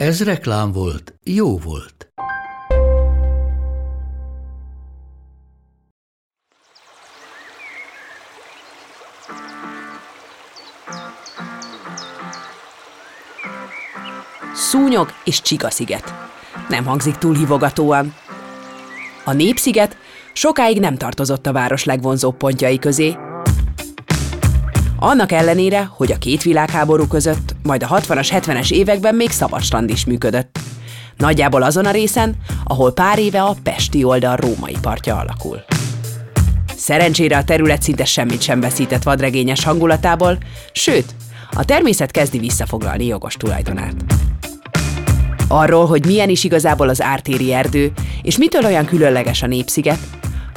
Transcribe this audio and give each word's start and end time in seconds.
Ez 0.00 0.24
reklám 0.24 0.72
volt, 0.72 1.14
jó 1.24 1.58
volt. 1.58 2.12
Szúnyog 14.54 15.08
és 15.24 15.42
Csiga-sziget. 15.42 16.14
Nem 16.68 16.84
hangzik 16.84 17.16
túl 17.16 17.34
hívogatóan. 17.34 18.14
A 19.24 19.32
Népsziget 19.32 19.96
sokáig 20.32 20.80
nem 20.80 20.96
tartozott 20.96 21.46
a 21.46 21.52
város 21.52 21.84
legvonzóbb 21.84 22.36
pontjai 22.36 22.78
közé. 22.78 23.16
Annak 25.02 25.32
ellenére, 25.32 25.90
hogy 25.96 26.12
a 26.12 26.18
két 26.18 26.42
világháború 26.42 27.06
között, 27.06 27.54
majd 27.62 27.82
a 27.82 27.86
60-as, 27.86 28.28
70-es 28.32 28.70
években 28.70 29.14
még 29.14 29.30
szabadstrand 29.30 29.90
is 29.90 30.04
működött. 30.04 30.58
Nagyjából 31.16 31.62
azon 31.62 31.86
a 31.86 31.90
részen, 31.90 32.36
ahol 32.64 32.92
pár 32.92 33.18
éve 33.18 33.42
a 33.42 33.56
Pesti 33.62 34.04
oldal 34.04 34.36
római 34.36 34.76
partja 34.80 35.16
alakul. 35.16 35.64
Szerencsére 36.76 37.36
a 37.36 37.44
terület 37.44 37.82
szinte 37.82 38.04
semmit 38.04 38.42
sem 38.42 38.60
veszített 38.60 39.02
vadregényes 39.02 39.64
hangulatából, 39.64 40.38
sőt, 40.72 41.14
a 41.52 41.64
természet 41.64 42.10
kezdi 42.10 42.38
visszafoglalni 42.38 43.06
jogos 43.06 43.34
tulajdonát. 43.34 43.94
Arról, 45.48 45.86
hogy 45.86 46.06
milyen 46.06 46.28
is 46.28 46.44
igazából 46.44 46.88
az 46.88 47.02
ártéri 47.02 47.52
erdő, 47.52 47.92
és 48.22 48.38
mitől 48.38 48.64
olyan 48.64 48.84
különleges 48.84 49.42
a 49.42 49.46
Népsziget, 49.46 50.00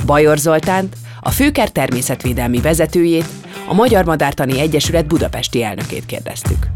Bajor 0.05 0.37
Zoltánt, 0.37 0.95
a 1.21 1.29
Főker 1.29 1.69
természetvédelmi 1.69 2.61
vezetőjét, 2.61 3.25
a 3.67 3.73
Magyar 3.73 4.05
Madártani 4.05 4.59
Egyesület 4.59 5.07
budapesti 5.07 5.63
elnökét 5.63 6.05
kérdeztük. 6.05 6.67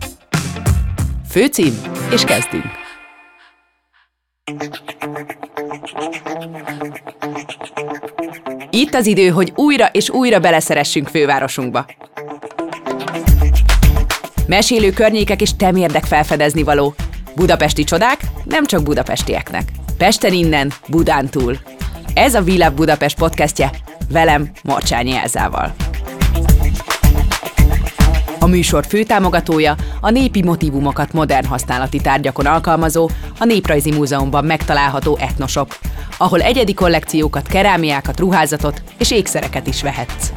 Főcím, 1.30 1.82
és 2.12 2.24
kezdünk! 2.24 2.66
Itt 8.70 8.94
az 8.94 9.06
idő, 9.06 9.28
hogy 9.30 9.52
újra 9.56 9.86
és 9.86 10.10
újra 10.10 10.40
beleszeressünk 10.40 11.08
fővárosunkba. 11.08 11.86
Mesélő 14.48 14.92
környékek 14.92 15.42
és 15.42 15.56
temérdek 15.56 16.04
felfedezni 16.04 16.64
való. 16.64 16.94
Budapesti 17.36 17.84
csodák 17.84 18.20
nem 18.44 18.66
csak 18.66 18.84
budapestieknek. 18.84 19.72
Pesten 19.98 20.34
innen, 20.34 20.74
Budán 20.88 21.30
túl. 21.30 21.58
Ez 22.14 22.36
a 22.36 22.42
Villa 22.42 22.74
Budapest 22.74 23.18
podcastje, 23.18 23.72
velem, 24.10 24.50
Marcsányi 24.64 25.16
Elzával. 25.16 25.76
A 28.40 28.48
műsor 28.48 28.86
főtámogatója 28.86 29.76
a 30.02 30.10
népi 30.10 30.44
motivumokat 30.44 31.14
modern 31.14 31.46
használati 31.46 32.00
tárgyakon 32.00 32.46
alkalmazó, 32.46 33.10
a 33.40 33.46
Néprajzi 33.46 33.92
Múzeumban 33.92 34.46
megtalálható 34.46 35.18
Etnosop, 35.22 35.78
ahol 36.18 36.42
egyedi 36.42 36.74
kollekciókat, 36.74 37.48
kerámiákat, 37.48 38.20
ruházatot 38.20 38.82
és 38.98 39.12
ékszereket 39.12 39.68
is 39.68 39.82
vehetsz. 39.82 40.32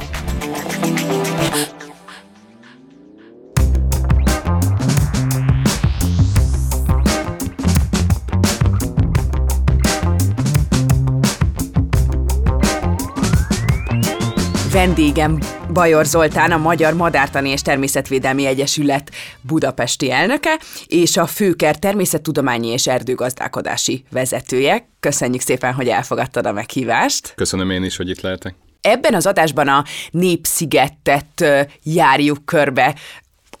Vendégem 14.71 15.37
Bajor 15.73 16.05
Zoltán, 16.05 16.51
a 16.51 16.57
Magyar 16.57 16.93
Madártani 16.93 17.49
és 17.49 17.61
Természetvédelmi 17.61 18.45
Egyesület 18.45 19.11
budapesti 19.41 20.11
elnöke, 20.11 20.59
és 20.85 21.17
a 21.17 21.25
Főker 21.25 21.75
Természettudományi 21.75 22.67
és 22.67 22.87
Erdőgazdálkodási 22.87 24.03
vezetője. 24.11 24.87
Köszönjük 24.99 25.41
szépen, 25.41 25.73
hogy 25.73 25.87
elfogadtad 25.87 26.45
a 26.45 26.51
meghívást. 26.51 27.33
Köszönöm 27.35 27.69
én 27.69 27.83
is, 27.83 27.97
hogy 27.97 28.09
itt 28.09 28.21
lehetek. 28.21 28.55
Ebben 28.81 29.13
az 29.13 29.25
adásban 29.25 29.67
a 29.67 29.83
Népszigetet 30.11 31.45
járjuk 31.83 32.45
körbe 32.45 32.95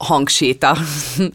hangséta 0.03 0.77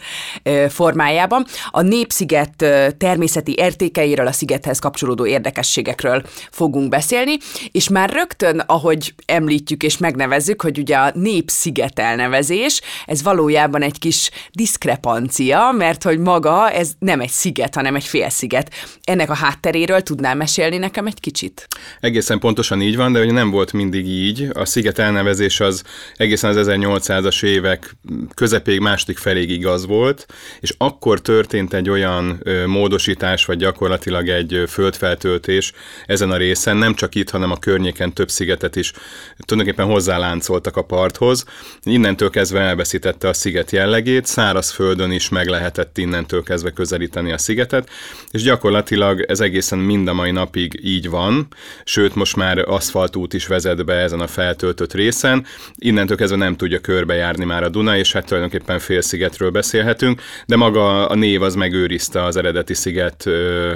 formájában. 0.69 1.45
A 1.71 1.83
Népsziget 1.83 2.65
természeti 2.99 3.55
értékeiről, 3.57 4.27
a 4.27 4.33
szigethez 4.33 4.79
kapcsolódó 4.79 5.27
érdekességekről 5.27 6.23
fogunk 6.51 6.89
beszélni, 6.89 7.37
és 7.73 7.89
már 7.89 8.11
rögtön, 8.11 8.59
ahogy 8.59 9.15
említjük 9.27 9.83
és 9.83 9.97
megnevezzük, 9.97 10.63
hogy 10.63 10.79
ugye 10.79 10.97
a 10.97 11.11
Népsziget 11.15 11.99
elnevezés, 11.99 12.81
ez 13.07 13.23
valójában 13.23 13.83
egy 13.83 13.99
kis 13.99 14.31
diszkrepancia, 14.53 15.71
mert 15.77 16.03
hogy 16.03 16.19
maga 16.19 16.71
ez 16.71 16.91
nem 16.99 17.21
egy 17.21 17.31
sziget, 17.31 17.75
hanem 17.75 17.95
egy 17.95 18.05
félsziget. 18.05 18.71
Ennek 19.05 19.31
a 19.31 19.35
hátteréről 19.35 20.01
tudnál 20.01 20.35
mesélni 20.35 20.77
nekem 20.77 21.07
egy 21.07 21.21
kicsit? 21.21 21.69
Egészen 22.01 22.39
pontosan 22.39 22.83
így 22.83 22.97
van, 22.97 23.13
de 23.13 23.21
ugye 23.21 23.33
nem 23.33 23.51
volt 23.51 23.73
mindig 23.73 24.07
így. 24.07 24.49
A 24.53 24.65
sziget 24.65 24.99
elnevezés 24.99 25.61
az 25.61 25.83
egészen 26.17 26.57
az 26.57 26.67
1800-as 26.71 27.45
évek 27.45 27.97
közel 28.35 28.56
közepéig, 28.57 28.81
második 28.81 29.19
feléig 29.19 29.51
igaz 29.51 29.87
volt, 29.87 30.27
és 30.61 30.75
akkor 30.79 31.21
történt 31.21 31.75
egy 31.75 31.89
olyan 31.89 32.43
módosítás, 32.67 33.45
vagy 33.45 33.59
gyakorlatilag 33.59 34.29
egy 34.29 34.63
földfeltöltés 34.69 35.73
ezen 36.07 36.31
a 36.31 36.37
részen, 36.37 36.77
nem 36.77 36.95
csak 36.95 37.15
itt, 37.15 37.31
hanem 37.31 37.51
a 37.51 37.57
környéken 37.57 38.13
több 38.13 38.31
szigetet 38.31 38.77
is 38.77 38.93
tulajdonképpen 39.39 39.93
hozzáláncoltak 39.93 40.77
a 40.77 40.83
parthoz. 40.83 41.45
Innentől 41.83 42.31
kezdve 42.31 42.61
elveszítette 42.61 43.29
a 43.29 43.33
sziget 43.33 43.71
jellegét, 43.71 44.27
szárazföldön 44.27 45.11
is 45.11 45.29
meg 45.29 45.49
lehetett 45.49 45.99
innentől 45.99 46.43
kezdve 46.43 46.71
közelíteni 46.71 47.33
a 47.33 47.39
szigetet, 47.39 47.91
és 48.31 48.43
gyakorlatilag 48.43 49.21
ez 49.21 49.41
egészen 49.41 49.79
mind 49.79 50.09
a 50.09 50.15
mai 50.15 50.31
napig 50.31 50.81
így 50.83 51.09
van, 51.11 51.47
sőt 51.85 52.15
most 52.15 52.37
már 52.37 52.59
aszfaltút 52.59 53.35
is 53.35 53.47
vezet 53.47 53.85
be 53.85 53.95
ezen 53.95 54.21
a 54.21 54.27
feltöltött 54.27 54.93
részen, 54.93 55.47
innentől 55.75 56.17
kezdve 56.17 56.37
nem 56.37 56.57
tudja 56.57 56.81
körbejárni 56.81 57.45
már 57.45 57.63
a 57.63 57.69
Duna, 57.69 57.97
és 57.97 58.13
hát 58.13 58.27
tulajdonképpen 58.49 58.79
félszigetről 58.79 59.51
beszélhetünk, 59.51 60.23
de 60.47 60.57
maga 60.57 61.09
a 61.09 61.15
név 61.15 61.43
az 61.43 61.55
megőrizte 61.55 62.25
az 62.25 62.37
eredeti 62.37 62.75
sziget 62.75 63.25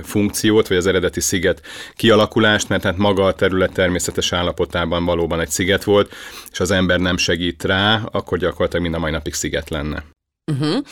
funkciót, 0.03 0.69
vagy 0.69 0.77
az 0.77 0.87
eredeti 0.87 1.21
sziget 1.21 1.63
kialakulást, 1.95 2.69
mert 2.69 2.83
hát 2.83 2.97
maga 2.97 3.25
a 3.25 3.33
terület 3.33 3.73
természetes 3.73 4.33
állapotában 4.33 5.05
valóban 5.05 5.41
egy 5.41 5.51
sziget 5.51 5.85
volt, 5.85 6.13
és 6.53 6.61
az 6.61 6.71
ember 6.71 6.99
nem 6.99 7.17
segít 7.17 7.65
rá, 7.65 8.01
akkor 8.11 8.39
gyakorlatilag 8.39 8.83
mind 8.83 8.95
a 8.95 8.99
mai 8.99 9.11
napig 9.11 9.35
sziget 9.35 9.71
lenne. 9.71 10.05
Uh-huh. 10.51 10.83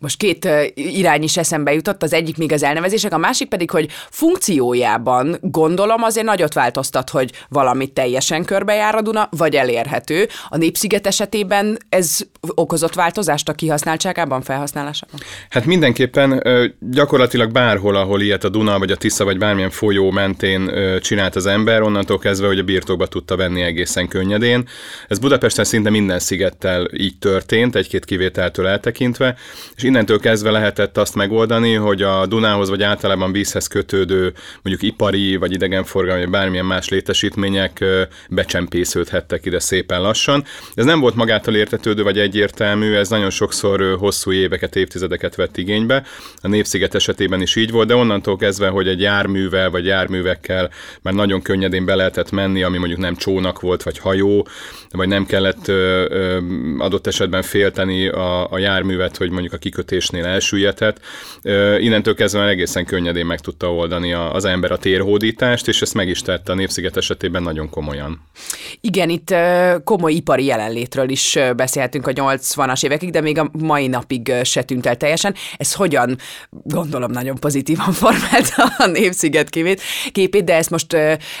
Most 0.00 0.16
két 0.16 0.44
uh, 0.44 0.64
irány 0.74 1.22
is 1.22 1.36
eszembe 1.36 1.72
jutott, 1.72 2.02
az 2.02 2.12
egyik 2.12 2.36
még 2.36 2.52
az 2.52 2.62
elnevezések, 2.62 3.12
a 3.12 3.18
másik 3.18 3.48
pedig, 3.48 3.70
hogy 3.70 3.88
funkciójában 4.10 5.36
gondolom 5.40 6.02
azért 6.02 6.26
nagyot 6.26 6.54
változtat, 6.54 7.10
hogy 7.10 7.32
valamit 7.48 7.92
teljesen 7.92 8.44
körbejár 8.44 8.94
a 8.94 9.02
Duna, 9.02 9.28
vagy 9.30 9.54
elérhető. 9.54 10.28
A 10.48 10.56
Népsziget 10.56 11.06
esetében 11.06 11.78
ez 11.88 12.18
okozott 12.54 12.94
változást 12.94 13.48
a 13.48 13.52
kihasználtságában, 13.52 14.42
felhasználásában? 14.42 15.20
Hát 15.50 15.64
mindenképpen 15.64 16.42
gyakorlatilag 16.80 17.52
bárhol, 17.52 17.96
ahol 17.96 18.20
ilyet 18.20 18.44
a 18.44 18.48
Duna, 18.48 18.78
vagy 18.78 18.90
a 18.90 18.96
Tisza, 18.96 19.24
vagy 19.24 19.38
bármilyen 19.38 19.70
folyó 19.70 20.10
mentén 20.10 20.70
csinált 21.00 21.36
az 21.36 21.46
ember, 21.46 21.82
onnantól 21.82 22.18
kezdve, 22.18 22.46
hogy 22.46 22.58
a 22.58 22.62
birtokba 22.62 23.06
tudta 23.06 23.36
venni 23.36 23.62
egészen 23.62 24.08
könnyedén. 24.08 24.68
Ez 25.08 25.18
Budapesten 25.18 25.64
szinte 25.64 25.90
minden 25.90 26.18
szigettel 26.18 26.88
így 26.96 27.18
történt, 27.18 27.76
egy-két 27.76 28.04
kivételtől 28.04 28.66
eltekint 28.66 28.92
tekintve, 28.94 29.36
és 29.74 29.82
innentől 29.82 30.18
kezdve 30.20 30.50
lehetett 30.50 30.98
azt 30.98 31.14
megoldani, 31.14 31.74
hogy 31.74 32.02
a 32.02 32.26
Dunához 32.26 32.68
vagy 32.68 32.82
általában 32.82 33.32
vízhez 33.32 33.66
kötődő 33.66 34.32
mondjuk 34.62 34.92
ipari 34.92 35.36
vagy 35.36 35.52
idegenforgalmi 35.52 36.20
vagy 36.20 36.30
bármilyen 36.30 36.64
más 36.64 36.88
létesítmények 36.88 37.84
becsempésződhettek 38.28 39.46
ide 39.46 39.58
szépen 39.58 40.00
lassan. 40.00 40.44
Ez 40.74 40.84
nem 40.84 41.00
volt 41.00 41.14
magától 41.14 41.54
értetődő, 41.54 42.02
vagy 42.02 42.18
egy 42.18 42.33
egyértelmű, 42.34 42.94
ez 42.94 43.08
nagyon 43.08 43.30
sokszor 43.30 43.96
hosszú 43.98 44.32
éveket, 44.32 44.76
évtizedeket 44.76 45.34
vett 45.34 45.56
igénybe. 45.56 46.02
A 46.42 46.48
Népsziget 46.48 46.94
esetében 46.94 47.40
is 47.40 47.56
így 47.56 47.70
volt, 47.70 47.88
de 47.88 47.94
onnantól 47.94 48.36
kezdve, 48.36 48.68
hogy 48.68 48.88
egy 48.88 49.00
járművel 49.00 49.70
vagy 49.70 49.86
járművekkel 49.86 50.70
már 51.02 51.14
nagyon 51.14 51.42
könnyedén 51.42 51.84
be 51.84 51.94
lehetett 51.94 52.30
menni, 52.30 52.62
ami 52.62 52.78
mondjuk 52.78 53.00
nem 53.00 53.16
csónak 53.16 53.60
volt, 53.60 53.82
vagy 53.82 53.98
hajó, 53.98 54.46
vagy 54.90 55.08
nem 55.08 55.26
kellett 55.26 55.68
ö, 55.68 56.06
ö, 56.08 56.38
adott 56.78 57.06
esetben 57.06 57.42
félteni 57.42 58.08
a, 58.08 58.50
a 58.50 58.58
járművet, 58.58 59.16
hogy 59.16 59.30
mondjuk 59.30 59.52
a 59.52 59.56
kikötésnél 59.56 60.24
elsüllyedhet. 60.24 61.00
Ö, 61.42 61.78
innentől 61.78 62.14
kezdve 62.14 62.46
egészen 62.46 62.84
könnyedén 62.84 63.26
meg 63.26 63.40
tudta 63.40 63.74
oldani 63.74 64.12
a, 64.12 64.34
az 64.34 64.44
ember 64.44 64.72
a 64.72 64.78
térhódítást, 64.78 65.68
és 65.68 65.82
ezt 65.82 65.94
meg 65.94 66.08
is 66.08 66.22
tette 66.22 66.52
a 66.52 66.54
Népsziget 66.54 66.96
esetében 66.96 67.42
nagyon 67.42 67.70
komolyan. 67.70 68.20
Igen, 68.80 69.08
itt 69.08 69.34
komoly 69.84 70.12
ipari 70.12 70.44
jelenlétről 70.44 71.08
is 71.08 71.38
beszélhetünk 71.56 72.06
a 72.06 72.12
80-as 72.30 72.84
évekig, 72.84 73.10
de 73.10 73.20
még 73.20 73.38
a 73.38 73.50
mai 73.52 73.86
napig 73.86 74.32
se 74.42 74.62
tűnt 74.62 74.86
el 74.86 74.96
teljesen. 74.96 75.34
Ez 75.56 75.72
hogyan, 75.72 76.18
gondolom, 76.50 77.10
nagyon 77.10 77.34
pozitívan 77.34 77.92
formálta 78.02 78.64
a 78.78 78.86
Népsziget 78.86 79.48
képét, 79.48 79.82
képét 80.12 80.44
de 80.44 80.54
ezt 80.54 80.70
most 80.70 80.92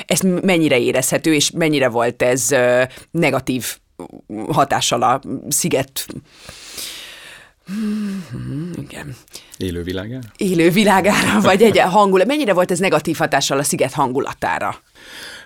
ezt 0.06 0.42
mennyire 0.42 0.78
érezhető, 0.78 1.34
és 1.34 1.50
mennyire 1.50 1.88
volt 1.88 2.22
ez 2.22 2.48
negatív 3.10 3.76
hatással 4.48 5.02
a 5.02 5.20
sziget 5.48 6.06
igen. 8.76 9.16
Élő 9.56 9.82
világára? 9.82 10.28
Élő 10.36 10.70
világára, 10.70 11.40
vagy 11.40 11.62
egy 11.62 11.78
hangulat. 11.78 12.26
Mennyire 12.26 12.52
volt 12.52 12.70
ez 12.70 12.78
negatív 12.78 13.16
hatással 13.16 13.58
a 13.58 13.62
sziget 13.62 13.92
hangulatára? 13.92 14.76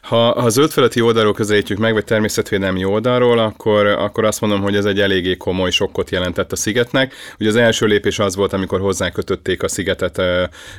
Ha, 0.02 0.40
ha 0.40 0.48
zöldfeleti 0.48 1.00
oldalról 1.00 1.32
közelítjük 1.32 1.78
meg, 1.78 1.92
vagy 1.92 2.04
természetvédelmi 2.04 2.84
oldalról, 2.84 3.38
akkor, 3.38 3.86
akkor 3.86 4.24
azt 4.24 4.40
mondom, 4.40 4.60
hogy 4.60 4.76
ez 4.76 4.84
egy 4.84 5.00
eléggé 5.00 5.36
komoly 5.36 5.70
sokkot 5.70 6.10
jelentett 6.10 6.52
a 6.52 6.56
szigetnek. 6.56 7.14
Ugye 7.38 7.48
az 7.48 7.56
első 7.56 7.86
lépés 7.86 8.18
az 8.18 8.36
volt, 8.36 8.52
amikor 8.52 8.80
hozzákötötték 8.80 9.62
a 9.62 9.68
szigetet 9.68 10.22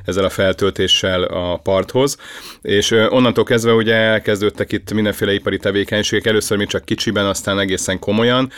ezzel 0.06 0.24
a 0.24 0.30
feltöltéssel 0.30 1.24
a 1.24 1.58
parthoz, 1.58 2.18
és 2.62 2.92
onnantól 2.92 3.44
kezdve 3.44 3.74
ugye 3.74 3.94
elkezdődtek 3.94 4.72
itt 4.72 4.94
mindenféle 4.94 5.34
ipari 5.34 5.58
tevékenységek, 5.58 6.26
először 6.26 6.58
még 6.58 6.68
csak 6.68 6.86
kicsiben, 6.86 7.26
aztán 7.26 7.60
egészen 7.60 8.00
komolyan. 8.00 8.52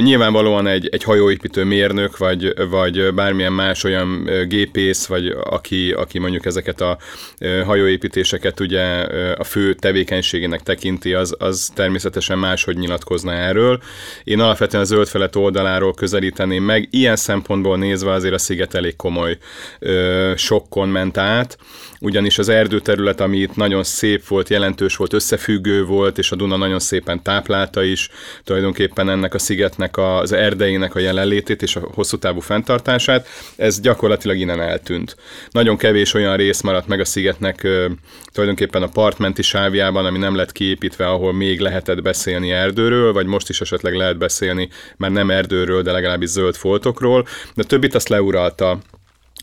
Nyilvánvalóan 0.00 0.66
egy, 0.66 0.88
egy 0.92 1.02
hajóépítő 1.02 1.64
mérnök, 1.64 2.16
vagy, 2.16 2.68
vagy 2.70 3.14
bármilyen 3.14 3.52
más 3.52 3.84
olyan 3.84 4.30
gépész, 4.48 5.06
vagy 5.06 5.36
aki, 5.44 5.92
aki 5.92 6.18
mondjuk 6.18 6.46
ezeket 6.46 6.80
a 6.80 6.98
hajóépítéseket 7.64 8.60
ugye 8.60 8.84
a 9.34 9.44
fő 9.44 9.74
tevékenységének 9.78 10.62
tekinti, 10.62 11.12
az, 11.12 11.34
az 11.38 11.70
természetesen 11.74 12.38
máshogy 12.38 12.76
nyilatkozna 12.76 13.32
erről. 13.32 13.80
Én 14.24 14.40
alapvetően 14.40 14.82
a 14.82 14.86
zöld 14.86 15.08
felet 15.08 15.36
oldaláról 15.36 15.94
közelíteném 15.94 16.64
meg. 16.64 16.88
Ilyen 16.90 17.16
szempontból 17.16 17.78
nézve 17.78 18.12
azért 18.12 18.34
a 18.34 18.38
sziget 18.38 18.74
elég 18.74 18.96
komoly 18.96 19.38
ö, 19.78 20.32
sokkon 20.36 20.88
ment 20.88 21.18
át 21.18 21.58
ugyanis 22.00 22.38
az 22.38 22.48
erdőterület, 22.48 23.20
ami 23.20 23.38
itt 23.38 23.56
nagyon 23.56 23.84
szép 23.84 24.26
volt, 24.26 24.48
jelentős 24.48 24.96
volt, 24.96 25.12
összefüggő 25.12 25.84
volt, 25.84 26.18
és 26.18 26.32
a 26.32 26.36
Duna 26.36 26.56
nagyon 26.56 26.78
szépen 26.78 27.22
táplálta 27.22 27.82
is 27.82 28.08
tulajdonképpen 28.44 29.08
ennek 29.08 29.34
a 29.34 29.38
szigetnek 29.38 29.96
az 29.96 30.32
erdeinek 30.32 30.94
a 30.94 30.98
jelenlétét 30.98 31.62
és 31.62 31.76
a 31.76 31.88
hosszú 31.94 32.16
távú 32.16 32.40
fenntartását, 32.40 33.28
ez 33.56 33.80
gyakorlatilag 33.80 34.36
innen 34.36 34.60
eltűnt. 34.60 35.16
Nagyon 35.50 35.76
kevés 35.76 36.14
olyan 36.14 36.36
rész 36.36 36.60
maradt 36.60 36.86
meg 36.86 37.00
a 37.00 37.04
szigetnek 37.04 37.66
tulajdonképpen 38.38 38.82
a 38.82 38.92
partmenti 38.92 39.42
sávjában, 39.42 40.06
ami 40.06 40.18
nem 40.18 40.34
lett 40.34 40.52
kiépítve, 40.52 41.08
ahol 41.08 41.32
még 41.32 41.60
lehetett 41.60 42.02
beszélni 42.02 42.50
erdőről, 42.50 43.12
vagy 43.12 43.26
most 43.26 43.48
is 43.48 43.60
esetleg 43.60 43.94
lehet 43.94 44.18
beszélni 44.18 44.68
már 44.96 45.10
nem 45.10 45.30
erdőről, 45.30 45.82
de 45.82 45.92
legalábbis 45.92 46.28
zöld 46.28 46.54
foltokról, 46.54 47.26
de 47.54 47.62
többit 47.62 47.94
azt 47.94 48.08
leuralta 48.08 48.78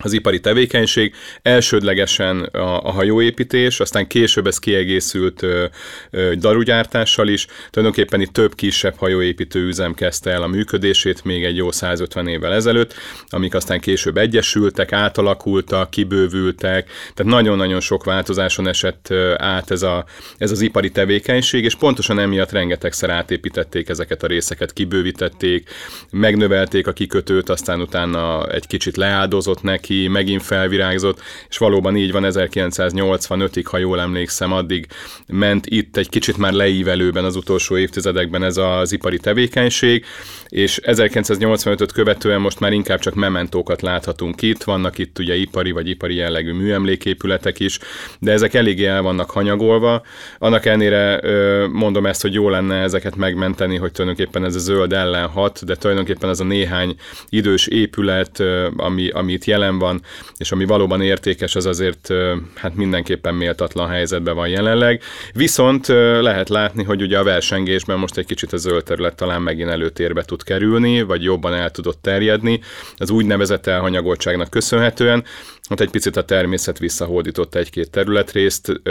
az 0.04 0.14
ipari 0.14 0.40
tevékenység, 0.40 1.14
elsődlegesen 1.42 2.40
a, 2.40 2.84
a 2.84 2.92
hajóépítés, 2.92 3.80
aztán 3.80 4.08
később 4.08 4.48
ez 4.48 4.60
kiegészült 4.60 5.42
ö, 5.42 5.66
ö, 6.10 6.34
darugyártással 6.36 7.28
is. 7.28 7.48
Tulajdonképpen 7.70 8.22
itt 8.22 8.34
több 8.34 8.56
kisebb 8.56 8.98
hajóépítő 8.98 9.66
üzem 9.66 9.94
kezdte 9.94 10.32
el 10.32 10.42
a 10.42 10.48
működését 10.48 11.24
még 11.24 11.44
egy 11.44 11.56
jó 11.56 11.72
150 11.72 12.28
évvel 12.28 12.54
ezelőtt, 12.54 12.94
amik 13.28 13.54
aztán 13.54 13.80
később 13.80 14.18
egyesültek, 14.18 14.92
átalakultak, 14.92 15.90
kibővültek, 15.90 16.90
tehát 17.14 17.32
nagyon-nagyon 17.32 17.80
sok 17.80 18.04
változáson 18.04 18.68
esett 18.68 19.14
át 19.38 19.72
ez, 19.72 19.82
a, 19.82 20.06
ez 20.38 20.52
az 20.52 20.62
ipari 20.62 20.92
tevékenység, 20.92 21.64
és 21.64 21.76
pontosan 21.76 22.20
emiatt 22.20 22.52
rengetegszer 22.52 23.10
átépítették 23.10 23.90
ezeket 23.90 24.24
a 24.24 24.28
részeket, 24.28 24.74
kibővítették, 24.74 25.70
megnövelték 26.12 26.88
a 26.88 26.94
kikötőt, 26.94 27.50
aztán 27.50 27.82
utána 27.82 28.48
egy 28.48 28.68
kicsit 28.68 28.98
leáldozott 28.98 29.62
neki, 29.62 29.85
neki, 29.88 30.08
megint 30.08 30.44
felvirágzott, 30.44 31.22
és 31.50 31.58
valóban 31.58 31.96
így 31.96 32.12
van 32.12 32.24
1985-ig, 32.26 33.64
ha 33.66 33.78
jól 33.78 34.00
emlékszem, 34.00 34.54
addig 34.54 34.88
ment 35.28 35.66
itt 35.66 35.98
egy 35.98 36.10
kicsit 36.10 36.38
már 36.38 36.54
leívelőben 36.54 37.24
az 37.24 37.36
utolsó 37.36 37.78
évtizedekben 37.78 38.44
ez 38.44 38.58
az 38.58 38.92
ipari 38.92 39.18
tevékenység, 39.18 40.06
és 40.48 40.80
1985-öt 40.84 41.92
követően 41.92 42.42
most 42.42 42.60
már 42.60 42.74
inkább 42.74 43.00
csak 43.00 43.14
mementókat 43.14 43.82
láthatunk 43.82 44.42
itt, 44.42 44.64
vannak 44.64 44.98
itt 44.98 45.20
ugye 45.20 45.36
ipari 45.36 45.72
vagy 45.72 45.90
ipari 45.90 46.16
jellegű 46.16 46.52
műemléképületek 46.52 47.60
is, 47.60 47.80
de 48.20 48.32
ezek 48.32 48.54
eléggé 48.54 48.86
el 48.86 49.02
vannak 49.02 49.30
hanyagolva. 49.30 50.02
Annak 50.40 50.66
ellenére 50.66 51.22
mondom 51.68 52.06
ezt, 52.06 52.22
hogy 52.22 52.34
jó 52.34 52.50
lenne 52.50 52.76
ezeket 52.82 53.16
megmenteni, 53.16 53.78
hogy 53.78 53.92
tulajdonképpen 53.92 54.46
ez 54.46 54.56
a 54.56 54.60
zöld 54.60 54.94
ellen 54.94 55.28
hat, 55.28 55.66
de 55.66 55.76
tulajdonképpen 55.76 56.30
az 56.30 56.40
a 56.40 56.44
néhány 56.44 56.96
idős 57.30 57.68
épület, 57.68 58.44
ami, 58.78 59.10
ami 59.10 59.34
itt 59.34 59.46
jelen 59.46 59.75
jelen 59.76 60.00
van, 60.00 60.02
és 60.38 60.52
ami 60.52 60.66
valóban 60.66 61.02
értékes, 61.02 61.56
az 61.56 61.66
azért 61.66 62.14
hát 62.56 62.76
mindenképpen 62.76 63.36
méltatlan 63.36 63.90
helyzetben 63.90 64.36
van 64.36 64.48
jelenleg. 64.48 65.02
Viszont 65.34 65.88
lehet 66.22 66.50
látni, 66.50 66.84
hogy 66.84 67.02
ugye 67.02 67.20
a 67.20 67.24
versengésben 67.24 68.00
most 68.00 68.18
egy 68.18 68.26
kicsit 68.26 68.54
a 68.54 68.58
zöld 68.58 68.84
terület 68.84 69.16
talán 69.16 69.42
megint 69.42 69.70
előtérbe 69.70 70.24
tud 70.24 70.44
kerülni, 70.44 71.02
vagy 71.02 71.24
jobban 71.24 71.54
el 71.54 71.72
tudott 71.72 72.02
terjedni, 72.02 72.60
az 72.98 73.10
úgynevezett 73.10 73.68
elhanyagoltságnak 73.68 74.50
köszönhetően. 74.50 75.24
Ott 75.70 75.80
egy 75.80 75.90
picit 75.90 76.16
a 76.16 76.24
természet 76.24 76.80
visszahódított 76.80 77.56
egy-két 77.56 77.90
területrészt, 77.90 78.82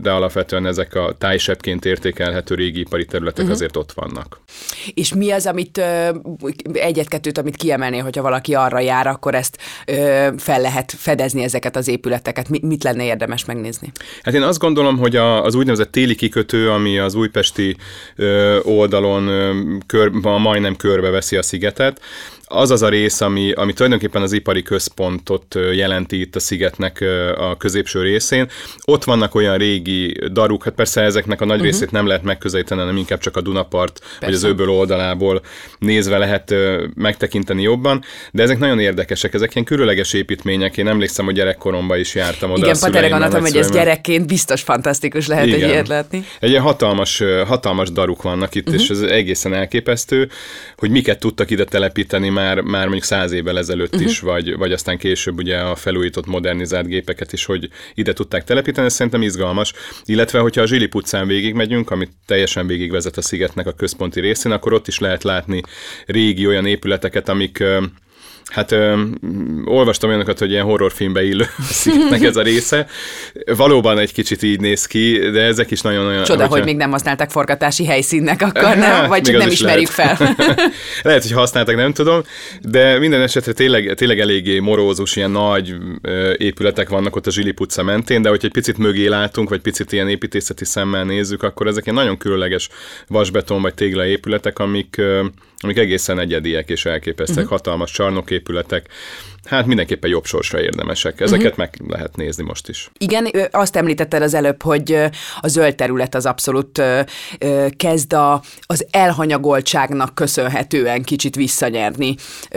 de 0.00 0.10
alapvetően 0.10 0.66
ezek 0.66 0.94
a 0.94 1.14
tájsebként 1.18 1.84
értékelhető 1.84 2.54
régi 2.54 2.80
ipari 2.80 3.04
területek 3.04 3.38
uh-huh. 3.38 3.54
azért 3.54 3.76
ott 3.76 3.92
vannak. 3.92 4.40
És 4.94 5.14
mi 5.14 5.30
az, 5.30 5.46
amit 5.46 5.80
egyet-kettőt, 6.72 7.38
amit 7.38 7.56
kiemelnél, 7.56 8.02
hogyha 8.02 8.22
valaki 8.22 8.54
arra 8.54 8.78
jár, 8.80 9.06
akkor 9.06 9.34
ezt 9.34 9.58
fel 10.36 10.60
lehet 10.60 10.92
fedezni 10.96 11.42
ezeket 11.42 11.76
az 11.76 11.88
épületeket? 11.88 12.48
Mit 12.48 12.82
lenne 12.84 13.04
érdemes 13.04 13.44
megnézni? 13.44 13.92
Hát 14.22 14.34
én 14.34 14.42
azt 14.42 14.58
gondolom, 14.58 14.98
hogy 14.98 15.16
az 15.16 15.54
úgynevezett 15.54 15.92
téli 15.92 16.14
kikötő, 16.14 16.70
ami 16.70 16.98
az 16.98 17.14
újpesti 17.14 17.76
oldalon 18.62 19.30
kör, 19.86 20.08
majdnem 20.10 20.76
körbeveszi 20.76 21.36
a 21.36 21.42
szigetet, 21.42 22.00
az 22.52 22.70
az 22.70 22.82
a 22.82 22.88
rész, 22.88 23.20
ami, 23.20 23.52
ami 23.52 23.72
tulajdonképpen 23.72 24.22
az 24.22 24.32
ipari 24.32 24.62
központot 24.62 25.58
jelenti 25.72 26.20
itt 26.20 26.36
a 26.36 26.40
szigetnek 26.40 27.04
a 27.38 27.56
középső 27.56 28.02
részén. 28.02 28.48
Ott 28.84 29.04
vannak 29.04 29.34
olyan 29.34 29.56
régi 29.56 30.16
daruk, 30.32 30.64
hát 30.64 30.74
persze 30.74 31.00
ezeknek 31.00 31.40
a 31.40 31.44
nagy 31.44 31.56
uh-huh. 31.56 31.70
részét 31.70 31.90
nem 31.90 32.06
lehet 32.06 32.22
megközelíteni, 32.22 32.80
hanem 32.80 32.96
inkább 32.96 33.18
csak 33.18 33.36
a 33.36 33.40
Dunapart, 33.40 33.98
persze. 33.98 34.16
vagy 34.20 34.34
az 34.34 34.42
öböl 34.42 34.70
oldalából 34.70 35.42
nézve 35.78 36.18
lehet 36.18 36.54
megtekinteni 36.94 37.62
jobban, 37.62 38.04
de 38.32 38.42
ezek 38.42 38.58
nagyon 38.58 38.78
érdekesek, 38.78 39.34
ezek 39.34 39.54
ilyen 39.54 39.66
különleges 39.66 40.12
építmények. 40.12 40.76
Én 40.76 40.88
emlékszem, 40.88 41.24
hogy 41.24 41.34
gyerekkoromban 41.34 41.98
is 41.98 42.14
jártam 42.14 42.50
oda. 42.50 42.66
Igen, 42.66 42.76
Patere 42.80 43.08
gondoltam, 43.08 43.40
hogy 43.40 43.56
ez 43.56 43.70
gyerekként 43.70 44.26
biztos 44.26 44.62
fantasztikus 44.62 45.26
lehet 45.26 45.46
Igen. 45.46 45.62
egy 45.62 45.68
ilyet 45.68 45.88
látni. 45.88 46.24
Egy 46.40 46.50
ilyen 46.50 46.62
hatalmas, 46.62 47.22
hatalmas 47.46 47.90
daruk 47.90 48.22
vannak 48.22 48.54
itt, 48.54 48.68
uh-huh. 48.68 48.82
és 48.82 48.88
ez 48.88 49.00
egészen 49.00 49.54
elképesztő, 49.54 50.28
hogy 50.76 50.90
miket 50.90 51.18
tudtak 51.18 51.50
ide 51.50 51.64
telepíteni 51.64 52.28
már, 52.28 52.41
már 52.64 52.82
mondjuk 52.82 53.04
száz 53.04 53.32
évvel 53.32 53.58
ezelőtt 53.58 53.94
uh-huh. 53.94 54.10
is, 54.10 54.20
vagy, 54.20 54.56
vagy 54.56 54.72
aztán 54.72 54.98
később 54.98 55.38
ugye 55.38 55.58
a 55.58 55.74
felújított, 55.74 56.26
modernizált 56.26 56.86
gépeket 56.86 57.32
is, 57.32 57.44
hogy 57.44 57.68
ide 57.94 58.12
tudták 58.12 58.44
telepíteni, 58.44 58.86
ez 58.86 58.92
szerintem 58.92 59.22
izgalmas. 59.22 59.72
Illetve, 60.04 60.38
hogyha 60.38 60.62
a 60.62 60.66
Zsilip 60.66 60.94
utcán 60.94 61.26
végigmegyünk, 61.26 61.90
amit 61.90 62.10
teljesen 62.26 62.66
végigvezet 62.66 63.16
a 63.16 63.22
szigetnek 63.22 63.66
a 63.66 63.72
központi 63.72 64.20
részén, 64.20 64.52
akkor 64.52 64.72
ott 64.72 64.88
is 64.88 64.98
lehet 64.98 65.22
látni 65.22 65.60
régi 66.06 66.46
olyan 66.46 66.66
épületeket, 66.66 67.28
amik 67.28 67.64
Hát 68.46 68.72
ö, 68.72 69.02
olvastam 69.64 70.08
olyanokat, 70.08 70.38
hogy 70.38 70.50
ilyen 70.50 70.64
horrorfilmbe 70.64 71.24
illő 71.24 71.46
szigetnek 71.60 72.22
ez 72.22 72.36
a 72.36 72.42
része. 72.42 72.86
Valóban 73.56 73.98
egy 73.98 74.12
kicsit 74.12 74.42
így 74.42 74.60
néz 74.60 74.86
ki, 74.86 75.18
de 75.18 75.40
ezek 75.40 75.70
is 75.70 75.80
nagyon-nagyon... 75.80 76.24
Csoda, 76.24 76.40
hogyha... 76.40 76.54
hogy 76.54 76.64
még 76.64 76.76
nem 76.76 76.90
használták 76.90 77.30
forgatási 77.30 77.86
helyszínnek, 77.86 78.42
akkor 78.42 78.76
nem, 78.76 79.08
vagy 79.08 79.22
csak 79.22 79.36
nem 79.36 79.48
ismerjük 79.48 79.96
lehet. 79.96 80.16
fel. 80.16 80.34
lehet, 81.02 81.22
hogy 81.22 81.32
használtak, 81.32 81.76
nem 81.76 81.92
tudom, 81.92 82.22
de 82.60 82.98
minden 82.98 83.20
esetre 83.20 83.52
tényleg, 83.52 83.94
tényleg 83.94 84.20
eléggé 84.20 84.58
morózus, 84.58 85.16
ilyen 85.16 85.30
nagy 85.30 85.74
ö, 86.02 86.32
épületek 86.36 86.88
vannak 86.88 87.16
ott 87.16 87.26
a 87.26 87.30
Zsilip 87.30 87.60
utca 87.60 87.82
mentén, 87.82 88.22
de 88.22 88.28
hogy 88.28 88.40
egy 88.44 88.52
picit 88.52 88.78
mögé 88.78 89.06
látunk, 89.06 89.48
vagy 89.48 89.60
picit 89.60 89.92
ilyen 89.92 90.08
építészeti 90.08 90.64
szemmel 90.64 91.04
nézzük, 91.04 91.42
akkor 91.42 91.66
ezek 91.66 91.84
ilyen 91.84 91.96
nagyon 91.96 92.16
különleges 92.16 92.68
vasbeton 93.08 93.62
vagy 93.62 93.74
tégla 93.74 94.06
épületek, 94.06 94.58
amik 94.58 94.96
ö, 94.98 95.24
amik 95.62 95.78
egészen 95.78 96.18
egyediek 96.18 96.68
és 96.68 96.84
elképesztek, 96.84 97.36
uh-huh. 97.36 97.50
hatalmas 97.50 97.90
csarnoképületek, 97.90 98.86
hát 99.44 99.66
mindenképpen 99.66 100.10
jobb 100.10 100.24
sorsra 100.24 100.60
érdemesek. 100.60 101.20
Ezeket 101.20 101.50
uh-huh. 101.50 101.58
meg 101.58 101.80
lehet 101.88 102.16
nézni 102.16 102.44
most 102.44 102.68
is. 102.68 102.90
Igen, 102.98 103.30
azt 103.50 103.76
említetted 103.76 104.22
az 104.22 104.34
előbb, 104.34 104.62
hogy 104.62 104.98
a 105.40 105.48
zöld 105.48 105.74
terület 105.74 106.14
az 106.14 106.26
abszolút 106.26 106.82
kezd 107.76 108.12
a, 108.12 108.42
az 108.60 108.86
elhanyagoltságnak 108.90 110.14
köszönhetően 110.14 111.02
kicsit 111.02 111.34
visszanyerni 111.34 112.14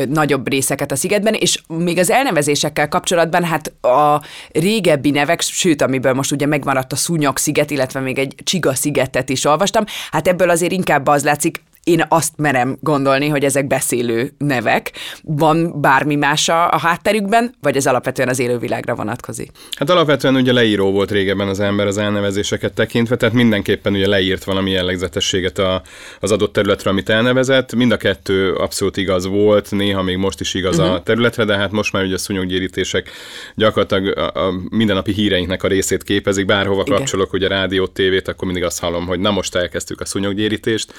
nagyobb 0.10 0.50
részeket 0.50 0.92
a 0.92 0.96
szigetben, 0.96 1.34
és 1.34 1.62
még 1.68 1.98
az 1.98 2.10
elnevezésekkel 2.10 2.88
kapcsolatban 2.88 3.44
hát 3.44 3.84
a 3.84 4.22
régebbi 4.52 5.10
nevek, 5.10 5.42
sőt, 5.42 5.82
amiből 5.82 6.14
most 6.14 6.32
ugye 6.32 6.46
megmaradt 6.46 6.92
a 6.92 6.96
Szúnyog 6.96 7.38
sziget, 7.38 7.72
illetve 7.72 8.00
még 8.00 8.20
egy 8.20 8.36
Csiga 8.44 8.76
szigetet 8.76 9.30
is 9.30 9.46
olvastam, 9.46 9.84
hát 10.12 10.28
ebből 10.28 10.50
azért 10.50 10.72
inkább 10.72 11.08
az 11.08 11.24
látszik, 11.24 11.62
én 11.86 12.06
azt 12.10 12.34
merem 12.38 12.78
gondolni, 12.82 13.28
hogy 13.28 13.44
ezek 13.44 13.68
beszélő 13.68 14.32
nevek. 14.38 14.92
Van 15.24 15.82
bármi 15.82 16.16
más 16.16 16.50
a 16.50 16.80
hátterükben, 16.80 17.54
vagy 17.62 17.76
ez 17.76 17.86
alapvetően 17.86 18.30
az 18.30 18.40
élővilágra 18.40 18.96
vonatkozik? 18.96 19.52
Hát 19.78 19.90
alapvetően 19.90 20.36
ugye 20.36 20.52
leíró 20.52 20.92
volt 20.92 21.12
régebben 21.12 21.48
az 21.48 21.60
ember 21.60 21.88
az 21.88 21.98
elnevezéseket 21.98 22.74
tekintve, 22.74 23.16
tehát 23.16 23.36
mindenképpen 23.36 23.94
ugye 23.94 24.08
leírt 24.08 24.44
valami 24.44 24.72
jellegzetességet 24.72 25.58
a, 25.58 25.82
az 26.20 26.32
adott 26.32 26.54
területre, 26.54 26.90
amit 26.90 27.10
elnevezett. 27.10 27.76
Mind 27.76 27.92
a 27.92 27.98
kettő 27.98 28.54
abszolút 28.54 28.98
igaz 28.98 29.26
volt, 29.28 29.72
néha 29.72 30.02
még 30.02 30.18
most 30.18 30.40
is 30.40 30.54
igaz 30.54 30.78
uh-huh. 30.78 30.92
a 30.92 30.96
mhm. 30.96 31.04
területre, 31.04 31.44
de 31.44 31.58
hát 31.58 31.72
most 31.72 31.94
már 31.94 32.04
ugye 32.04 32.14
a 32.14 32.18
szúnyoggyérítések 32.18 33.10
gyakorlatilag 33.56 34.18
a, 34.18 34.46
a 34.46 34.54
mindennapi 34.70 35.12
híreinknek 35.12 35.64
a 35.64 35.68
részét 35.68 36.04
képezik. 36.04 36.46
Bárhova 36.46 36.84
Igen. 36.86 36.98
kapcsolok 36.98 37.34
ugye 37.34 37.48
rádiót, 37.48 37.92
tévét, 37.92 38.28
akkor 38.28 38.46
mindig 38.46 38.64
azt 38.64 38.80
hallom, 38.80 39.06
hogy 39.06 39.20
na 39.20 39.32
most 39.32 39.56
elkezdtük 39.56 40.02
a 40.02 40.06
szúnyoggyérítést 40.06 40.94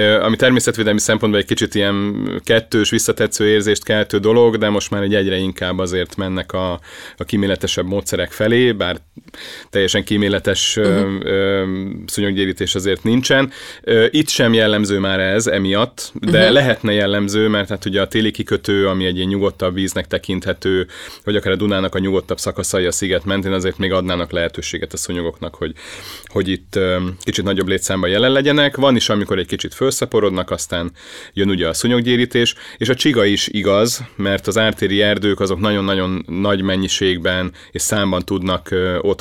ami 0.00 0.36
természetvédelmi 0.36 1.00
szempontból 1.00 1.40
egy 1.40 1.46
kicsit 1.46 1.74
ilyen 1.74 2.24
kettős, 2.44 2.90
visszatetsző 2.90 3.48
érzést 3.48 3.84
keltő 3.84 4.18
dolog, 4.18 4.56
de 4.56 4.68
most 4.68 4.90
már 4.90 5.02
egy 5.02 5.14
egyre 5.14 5.36
inkább 5.36 5.78
azért 5.78 6.16
mennek 6.16 6.52
a, 6.52 6.72
a 7.16 7.24
kíméletesebb 7.24 7.86
módszerek 7.86 8.30
felé, 8.30 8.72
bár 8.72 8.96
teljesen 9.70 10.04
kíméletes 10.04 10.76
uh-huh. 10.76 11.10
szúnyoggyérítés 12.06 12.74
azért 12.74 13.02
nincsen. 13.02 13.50
Itt 14.10 14.28
sem 14.28 14.52
jellemző 14.52 14.98
már 14.98 15.20
ez 15.20 15.46
emiatt, 15.46 16.12
de 16.14 16.38
uh-huh. 16.38 16.52
lehetne 16.52 16.92
jellemző, 16.92 17.48
mert 17.48 17.68
hát 17.68 17.84
ugye 17.84 18.00
a 18.00 18.08
téli 18.08 18.30
kikötő, 18.30 18.86
ami 18.86 19.04
egy 19.04 19.16
ilyen 19.16 19.28
nyugodtabb 19.28 19.74
víznek 19.74 20.06
tekinthető, 20.06 20.86
vagy 21.24 21.36
akár 21.36 21.52
a 21.52 21.56
Dunának 21.56 21.94
a 21.94 21.98
nyugodtabb 21.98 22.38
szakaszai 22.38 22.84
a 22.84 22.92
sziget 22.92 23.24
mentén, 23.24 23.52
azért 23.52 23.78
még 23.78 23.92
adnának 23.92 24.30
lehetőséget 24.30 24.92
a 24.92 24.96
szúnyogoknak, 24.96 25.54
hogy, 25.54 25.72
hogy 26.26 26.48
itt 26.48 26.78
kicsit 27.20 27.44
nagyobb 27.44 27.68
létszámban 27.68 28.10
jelen 28.10 28.32
legyenek. 28.32 28.76
Van 28.76 28.96
is, 28.96 29.08
amikor 29.08 29.38
egy 29.38 29.46
kicsit 29.46 29.74
felszaporodnak, 29.74 30.50
aztán 30.50 30.90
jön 31.32 31.48
ugye 31.48 31.68
a 31.68 31.74
szúnyoggyérítés, 31.74 32.54
és 32.76 32.88
a 32.88 32.94
csiga 32.94 33.24
is 33.24 33.48
igaz, 33.48 34.04
mert 34.16 34.46
az 34.46 34.58
ártéri 34.58 35.02
erdők 35.02 35.40
azok 35.40 35.60
nagyon-nagyon 35.60 36.24
nagy 36.26 36.62
mennyiségben 36.62 37.52
és 37.70 37.82
számban 37.82 38.24
tudnak 38.24 38.68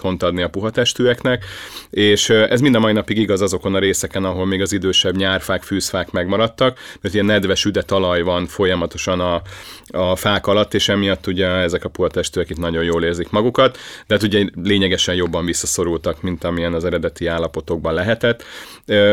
otthont 0.02 0.24
adni 0.24 0.42
a 0.42 0.50
puhatestűeknek, 0.50 1.46
és 1.90 2.30
ez 2.30 2.62
mind 2.62 2.76
a 2.76 2.80
mai 2.80 2.94
napig 2.94 3.18
igaz 3.18 3.42
azokon 3.42 3.76
a 3.76 3.80
részeken, 3.80 4.24
ahol 4.24 4.46
még 4.46 4.62
az 4.62 4.74
idősebb 4.74 5.16
nyárfák, 5.16 5.64
fűzfák 5.64 6.12
megmaradtak, 6.12 6.80
mert 7.02 7.14
ilyen 7.14 7.26
nedves 7.26 7.66
üde 7.66 7.82
talaj 7.82 8.22
van 8.22 8.48
folyamatosan 8.48 9.20
a, 9.20 9.42
a 9.88 10.16
fák 10.16 10.48
alatt, 10.48 10.74
és 10.74 10.90
emiatt 10.90 11.28
ugye 11.28 11.48
ezek 11.48 11.84
a 11.84 11.90
puhatestűek 11.90 12.50
itt 12.50 12.58
nagyon 12.58 12.84
jól 12.84 13.04
érzik 13.04 13.30
magukat, 13.30 13.78
de 14.08 14.14
hát 14.14 14.24
ugye 14.24 14.46
lényegesen 14.64 15.16
jobban 15.16 15.46
visszaszorultak, 15.46 16.22
mint 16.22 16.44
amilyen 16.44 16.74
az 16.74 16.86
eredeti 16.86 17.28
állapotokban 17.28 17.94
lehetett, 17.94 18.44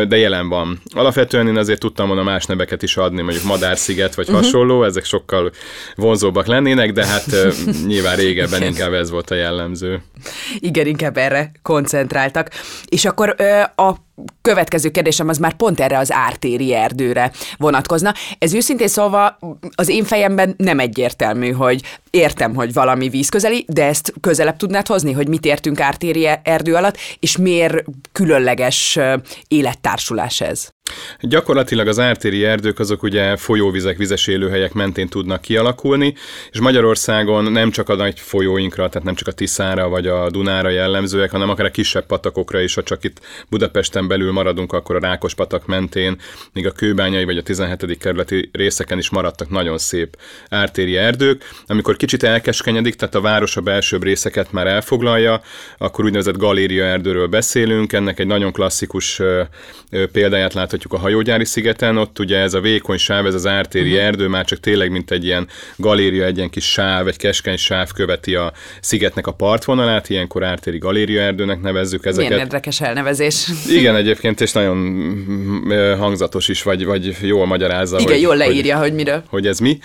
de 0.09 0.17
jelen 0.17 0.49
van. 0.49 0.81
Alapvetően 0.95 1.49
én 1.49 1.57
azért 1.57 1.81
tudtam 1.81 2.07
volna 2.07 2.23
más 2.23 2.45
neveket 2.45 2.83
is 2.83 2.97
adni, 2.97 3.23
mondjuk 3.23 3.45
Madársziget 3.45 4.15
vagy 4.15 4.29
uh-huh. 4.29 4.43
hasonló, 4.43 4.85
ezek 4.85 5.05
sokkal 5.05 5.51
vonzóbbak 5.95 6.47
lennének, 6.47 6.93
de 6.93 7.07
hát 7.07 7.27
nyilván 7.87 8.17
régebben 8.17 8.63
inkább 8.63 8.93
ez 8.93 9.11
volt 9.11 9.31
a 9.31 9.35
jellemző. 9.35 10.03
Igen, 10.59 10.87
inkább 10.87 11.17
erre 11.17 11.53
koncentráltak. 11.63 12.51
És 12.89 13.05
akkor 13.05 13.35
a 13.75 13.95
következő 14.43 14.91
kérdésem 14.91 15.29
az 15.29 15.39
már 15.39 15.55
pont 15.55 15.81
erre 15.81 15.99
az 15.99 16.13
ártéri 16.13 16.75
erdőre 16.75 17.33
vonatkozna. 17.57 18.15
Ez 18.39 18.55
őszintén 18.55 18.89
szólva 18.89 19.39
az 19.75 19.89
én 19.89 20.05
fejemben 20.05 20.55
nem 20.57 20.79
egyértelmű, 20.79 21.51
hogy 21.51 21.83
értem, 22.11 22.55
hogy 22.55 22.73
valami 22.73 23.09
vízközeli, 23.09 23.65
de 23.69 23.85
ezt 23.85 24.13
közelebb 24.21 24.57
tudnád 24.57 24.87
hozni, 24.87 25.13
hogy 25.13 25.29
mit 25.29 25.45
értünk 25.45 25.81
ártéri 25.81 26.29
erdő 26.43 26.75
alatt, 26.75 26.97
és 27.19 27.37
miért 27.37 27.85
különleges 28.13 28.99
élettársulás 29.49 30.41
ez? 30.41 30.69
Gyakorlatilag 31.21 31.89
az 31.89 31.99
ártéri 31.99 32.45
erdők 32.45 32.79
azok 32.79 33.03
ugye 33.03 33.37
folyóvizek, 33.37 33.97
vizes 33.97 34.27
élőhelyek 34.27 34.73
mentén 34.73 35.09
tudnak 35.09 35.41
kialakulni, 35.41 36.15
és 36.51 36.61
Magyarországon 36.61 37.53
nem 37.53 37.71
csak 37.71 37.89
a 37.89 37.95
nagy 37.95 38.21
folyóinkra, 38.21 38.89
tehát 38.89 39.07
nem 39.07 39.15
csak 39.15 39.29
a 39.29 39.33
Tiszára 39.33 39.89
vagy 39.89 40.07
a 40.07 40.31
Dunára 40.31 40.69
jellemzőek, 40.69 41.31
hanem 41.31 41.51
akár 41.51 41.67
a 41.67 41.71
kisebb 41.71 42.07
patakokra 42.07 42.61
is, 42.61 42.75
ha 42.75 42.83
csak 42.83 43.05
itt 43.05 43.21
Budapesten 43.49 44.09
belül 44.09 44.33
maradunk, 44.33 44.73
akkor 44.73 44.97
a 44.97 45.01
Rákos 45.01 45.35
patak 45.35 45.67
mentén, 45.67 46.17
míg 46.53 46.67
a 46.67 46.71
kőbányai 46.71 47.25
vagy 47.25 47.37
a 47.37 47.43
17. 47.43 47.99
kerületi 47.99 48.51
részeken 48.53 48.99
is 48.99 49.11
maradtak 49.11 49.51
nagyon 49.51 49.79
szép 49.79 50.17
ártéri 50.49 50.97
erdők. 50.97 51.45
Amikor 51.67 51.97
kicsit 51.97 52.23
elkeskenyedik, 52.23 52.95
tehát 52.95 53.15
a 53.15 53.21
város 53.21 53.57
a 53.57 53.61
belsőbb 53.61 54.03
részeket 54.03 54.53
már 54.53 54.67
elfoglalja, 54.67 55.41
akkor 55.79 56.05
úgynevezett 56.05 56.37
galéria 56.37 56.85
erdőről 56.85 57.27
beszélünk, 57.27 57.93
ennek 57.93 58.19
egy 58.19 58.27
nagyon 58.27 58.53
klasszikus 58.53 59.21
példáját 60.13 60.55
láthatjuk 60.55 60.77
láthatjuk 60.79 60.93
a 60.93 60.99
hajógyári 60.99 61.45
szigeten, 61.45 61.97
ott 61.97 62.19
ugye 62.19 62.39
ez 62.39 62.55
a 62.55 62.61
vékony 62.61 62.97
sáv, 62.97 63.27
ez 63.27 63.35
az 63.35 63.47
ártéri 63.47 63.91
uh-huh. 63.91 64.05
erdő 64.05 64.29
már 64.29 64.45
csak 64.45 64.61
tényleg 64.61 64.91
mint 64.91 65.11
egy 65.11 65.25
ilyen 65.25 65.49
galéria, 65.77 66.25
egy 66.25 66.37
ilyen 66.37 66.51
kis 66.51 66.65
sáv, 66.65 67.07
egy 67.09 67.17
keskeny 67.17 67.57
sáv 67.57 67.91
követi 67.93 68.35
a 68.35 68.53
szigetnek 68.81 69.27
a 69.27 69.33
partvonalát, 69.33 70.09
ilyenkor 70.09 70.45
ártéri 70.45 70.79
galéria 70.79 71.23
erdőnek 71.23 71.61
nevezzük 71.61 72.07
ezeket. 72.07 72.29
Milyen 72.29 72.45
érdekes 72.45 72.81
elnevezés. 72.81 73.49
Igen, 73.69 73.97
egyébként, 73.97 74.41
és 74.41 74.53
nagyon 74.53 75.97
hangzatos 75.99 76.49
is, 76.49 76.63
vagy, 76.63 76.85
vagy 76.85 77.17
jól 77.21 77.47
magyarázza. 77.47 77.99
Igen, 77.99 78.13
hogy, 78.13 78.21
jól 78.21 78.37
leírja, 78.37 78.79
hogy, 78.79 78.89
hogy 78.89 78.97
miről. 78.97 79.23
Hogy 79.29 79.47
ez 79.47 79.59
mi. 79.59 79.79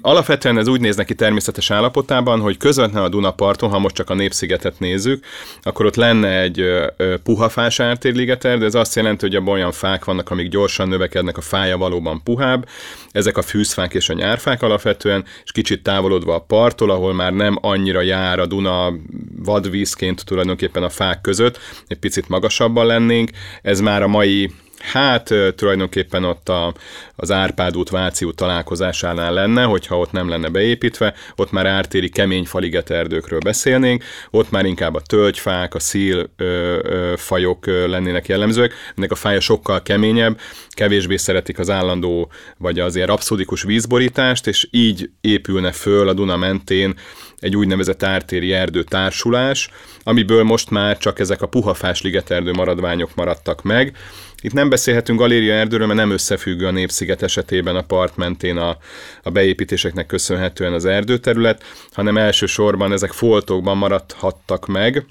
alapvetően 0.00 0.58
ez 0.58 0.68
úgy 0.68 0.80
néz 0.80 0.96
neki 0.96 1.14
természetes 1.14 1.70
állapotában, 1.70 2.40
hogy 2.40 2.56
közvetlenül 2.56 3.06
a 3.06 3.08
Dunaparton, 3.08 3.70
ha 3.70 3.78
most 3.78 3.94
csak 3.94 4.10
a 4.10 4.14
Népszigetet 4.14 4.78
nézzük, 4.78 5.24
akkor 5.62 5.86
ott 5.86 5.96
lenne 5.96 6.40
egy 6.40 6.64
puhafás 7.22 7.80
ártérligeter, 7.80 8.58
de 8.58 8.64
ez 8.64 8.74
azt 8.74 8.94
jelenti, 8.94 9.26
hogy 9.26 9.34
a 9.34 9.40
olyan 9.56 9.72
fák 9.72 9.95
fák 9.96 10.04
vannak, 10.04 10.30
amik 10.30 10.48
gyorsan 10.48 10.88
növekednek, 10.88 11.36
a 11.36 11.40
fája 11.40 11.76
valóban 11.76 12.22
puhább, 12.22 12.68
ezek 13.10 13.36
a 13.36 13.42
fűzfák 13.42 13.94
és 13.94 14.08
a 14.08 14.12
nyárfák 14.12 14.62
alapvetően, 14.62 15.24
és 15.44 15.52
kicsit 15.52 15.82
távolodva 15.82 16.34
a 16.34 16.40
parttól, 16.40 16.90
ahol 16.90 17.14
már 17.14 17.32
nem 17.32 17.58
annyira 17.60 18.00
jár 18.00 18.38
a 18.38 18.46
Duna 18.46 18.92
vadvízként 19.36 20.24
tulajdonképpen 20.24 20.82
a 20.82 20.88
fák 20.88 21.20
között, 21.20 21.58
egy 21.86 21.98
picit 21.98 22.28
magasabban 22.28 22.86
lennénk, 22.86 23.30
ez 23.62 23.80
már 23.80 24.02
a 24.02 24.08
mai 24.08 24.50
Hát 24.78 25.34
tulajdonképpen 25.54 26.24
ott 26.24 26.48
a, 26.48 26.74
az 27.16 27.30
Árpád 27.30 27.76
út, 27.76 27.90
Váci 27.90 28.24
út 28.24 28.36
találkozásánál 28.36 29.32
lenne, 29.32 29.62
hogyha 29.62 29.98
ott 29.98 30.12
nem 30.12 30.28
lenne 30.28 30.48
beépítve, 30.48 31.14
ott 31.36 31.50
már 31.50 31.66
ártéri 31.66 32.08
kemény 32.08 32.44
faliget 32.44 32.90
erdőkről 32.90 33.38
beszélnénk, 33.38 34.04
ott 34.30 34.50
már 34.50 34.64
inkább 34.64 34.94
a 34.94 35.00
tölgyfák, 35.00 35.74
a 35.74 35.78
szíl 35.78 36.30
ö, 36.36 36.44
ö, 36.82 37.14
fajok 37.16 37.66
ö, 37.66 37.88
lennének 37.88 38.26
jellemzőek, 38.26 38.72
ennek 38.96 39.10
a 39.10 39.14
fája 39.14 39.40
sokkal 39.40 39.82
keményebb, 39.82 40.40
kevésbé 40.68 41.16
szeretik 41.16 41.58
az 41.58 41.70
állandó, 41.70 42.30
vagy 42.58 42.78
az 42.78 42.96
ilyen 42.96 43.06
rapszódikus 43.06 43.62
vízborítást, 43.62 44.46
és 44.46 44.68
így 44.70 45.10
épülne 45.20 45.72
föl 45.72 46.08
a 46.08 46.12
Duna 46.12 46.36
mentén 46.36 46.94
egy 47.38 47.56
úgynevezett 47.56 48.02
ártéri 48.02 48.52
erdő 48.52 48.82
társulás, 48.82 49.70
amiből 50.02 50.42
most 50.42 50.70
már 50.70 50.98
csak 50.98 51.18
ezek 51.18 51.42
a 51.42 51.46
puhafás 51.46 52.02
ligeterdő 52.02 52.52
maradványok 52.52 53.14
maradtak 53.14 53.62
meg, 53.62 53.96
itt 54.42 54.52
nem 54.52 54.68
beszélhetünk 54.68 55.18
galéria 55.18 55.54
erdőről, 55.54 55.86
mert 55.86 55.98
nem 55.98 56.10
összefüggő 56.10 56.66
a 56.66 56.70
Népsziget 56.70 57.22
esetében 57.22 57.76
a 57.76 57.82
part 57.82 58.16
mentén 58.16 58.56
a, 58.56 58.76
a 59.22 59.30
beépítéseknek 59.30 60.06
köszönhetően 60.06 60.72
az 60.72 60.84
erdőterület, 60.84 61.62
hanem 61.92 62.16
elsősorban 62.16 62.92
ezek 62.92 63.12
foltokban 63.12 63.76
maradhattak 63.76 64.66
meg, 64.66 65.06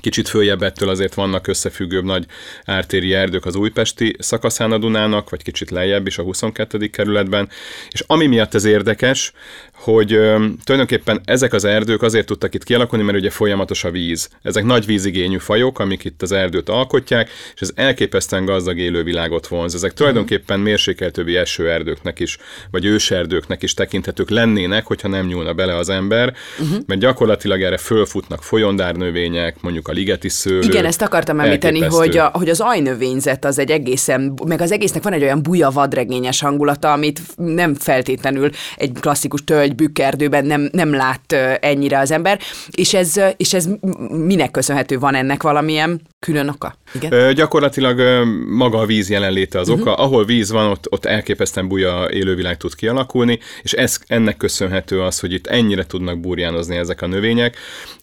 Kicsit 0.00 0.28
följebb 0.28 0.62
ettől 0.62 0.88
azért 0.88 1.14
vannak 1.14 1.46
összefüggőbb 1.46 2.04
nagy 2.04 2.26
ártéri 2.64 3.14
erdők 3.14 3.44
az 3.44 3.54
újpesti 3.54 4.16
szakaszán 4.18 4.72
a 4.72 4.78
Dunának, 4.78 5.30
vagy 5.30 5.42
kicsit 5.42 5.70
lejjebb 5.70 6.06
is 6.06 6.18
a 6.18 6.22
22. 6.22 6.86
kerületben. 6.86 7.48
És 7.90 8.04
ami 8.06 8.26
miatt 8.26 8.54
ez 8.54 8.64
érdekes, 8.64 9.32
hogy 9.82 10.12
ö, 10.12 10.46
tulajdonképpen 10.64 11.20
ezek 11.24 11.52
az 11.52 11.64
erdők 11.64 12.02
azért 12.02 12.26
tudtak 12.26 12.54
itt 12.54 12.64
kialakulni, 12.64 13.04
mert 13.04 13.18
ugye 13.18 13.30
folyamatos 13.30 13.84
a 13.84 13.90
víz. 13.90 14.28
Ezek 14.42 14.64
nagy 14.64 14.86
vízigényű 14.86 15.38
fajok, 15.38 15.78
amik 15.78 16.04
itt 16.04 16.22
az 16.22 16.32
erdőt 16.32 16.68
alkotják, 16.68 17.30
és 17.54 17.60
ez 17.60 17.70
elképesztően 17.74 18.44
gazdag 18.44 18.78
élővilágot 18.78 19.46
vonz. 19.46 19.74
Ezek 19.74 19.92
tulajdonképpen 19.92 20.60
mérsékeltővi 20.60 21.36
esőerdőknek 21.36 22.20
is, 22.20 22.38
vagy 22.70 22.84
őserdőknek 22.84 23.62
is 23.62 23.74
tekinthetők 23.74 24.30
lennének, 24.30 24.86
hogyha 24.86 25.08
nem 25.08 25.26
nyúlna 25.26 25.52
bele 25.52 25.76
az 25.76 25.88
ember, 25.88 26.34
uh-huh. 26.60 26.78
mert 26.86 27.00
gyakorlatilag 27.00 27.62
erre 27.62 27.76
fölfutnak 27.76 28.42
folyondárnövények, 28.42 29.56
mondjuk 29.60 29.88
a 29.88 29.92
ligeti 29.92 30.28
szőlő. 30.28 30.60
Igen, 30.60 30.84
ezt 30.84 31.02
akartam 31.02 31.40
említeni, 31.40 31.80
hogy, 31.80 32.16
a, 32.16 32.30
hogy 32.32 32.48
az 32.48 32.60
ajnövényzet 32.60 33.44
az 33.44 33.58
egy 33.58 33.70
egészen, 33.70 34.34
meg 34.46 34.60
az 34.60 34.72
egésznek 34.72 35.02
van 35.02 35.12
egy 35.12 35.22
olyan 35.22 35.42
buja 35.42 35.70
vadregényes 35.70 36.40
hangulata, 36.40 36.92
amit 36.92 37.20
nem 37.36 37.74
feltétlenül 37.74 38.50
egy 38.76 38.92
klasszikus 39.00 39.44
tölgybükkerdőben 39.72 40.44
nem, 40.44 40.68
nem 40.72 40.94
lát 40.94 41.32
ennyire 41.60 41.98
az 41.98 42.10
ember, 42.10 42.40
és 42.70 42.94
ez, 42.94 43.20
és 43.36 43.54
ez 43.54 43.68
minek 44.10 44.50
köszönhető? 44.50 44.98
Van 44.98 45.14
ennek 45.14 45.42
valamilyen 45.42 46.00
külön 46.18 46.48
oka? 46.48 46.74
Igen? 46.94 47.12
Ö, 47.12 47.32
gyakorlatilag 47.32 47.98
ö, 47.98 48.24
maga 48.48 48.78
a 48.78 48.86
víz 48.86 49.10
jelenléte 49.10 49.58
az 49.58 49.68
uh-huh. 49.68 49.86
oka. 49.86 49.94
Ahol 49.94 50.24
víz 50.24 50.50
van, 50.50 50.70
ott, 50.70 50.86
ott 50.90 51.04
elképesztően 51.04 51.68
buja 51.68 52.06
élővilág 52.10 52.56
tud 52.56 52.74
kialakulni, 52.74 53.38
és 53.62 53.72
ez, 53.72 53.98
ennek 54.06 54.36
köszönhető 54.36 55.00
az, 55.00 55.20
hogy 55.20 55.32
itt 55.32 55.46
ennyire 55.46 55.86
tudnak 55.86 56.20
burjánozni 56.20 56.76
ezek 56.76 57.02
a 57.02 57.06
növények, 57.06 57.56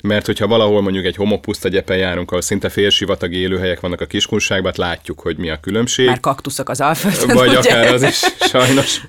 mert 0.04 0.26
hogyha 0.26 0.48
valahol 0.48 0.82
mondjuk 0.82 1.06
egy 1.06 1.16
homopuszta 1.16 1.70
gyepen 1.70 1.98
járunk, 1.98 2.30
ahol 2.30 2.42
szinte 2.42 2.70
félsivatagi 2.70 3.38
élőhelyek 3.38 3.80
vannak 3.80 4.02
a 4.02 4.06
kiskunságban, 4.06 4.68
hát 4.72 4.78
látjuk, 4.78 5.20
hogy 5.20 5.38
mi 5.38 5.50
a 5.50 5.60
különbség. 5.60 6.06
Már 6.06 6.20
kaktuszok 6.20 6.70
az 6.70 6.82
alföldön. 6.82 7.36
Vagy 7.36 7.50
ugye? 7.50 7.58
akár 7.58 7.94
az 7.94 8.04
is, 8.04 8.20
sajnos. 8.40 9.02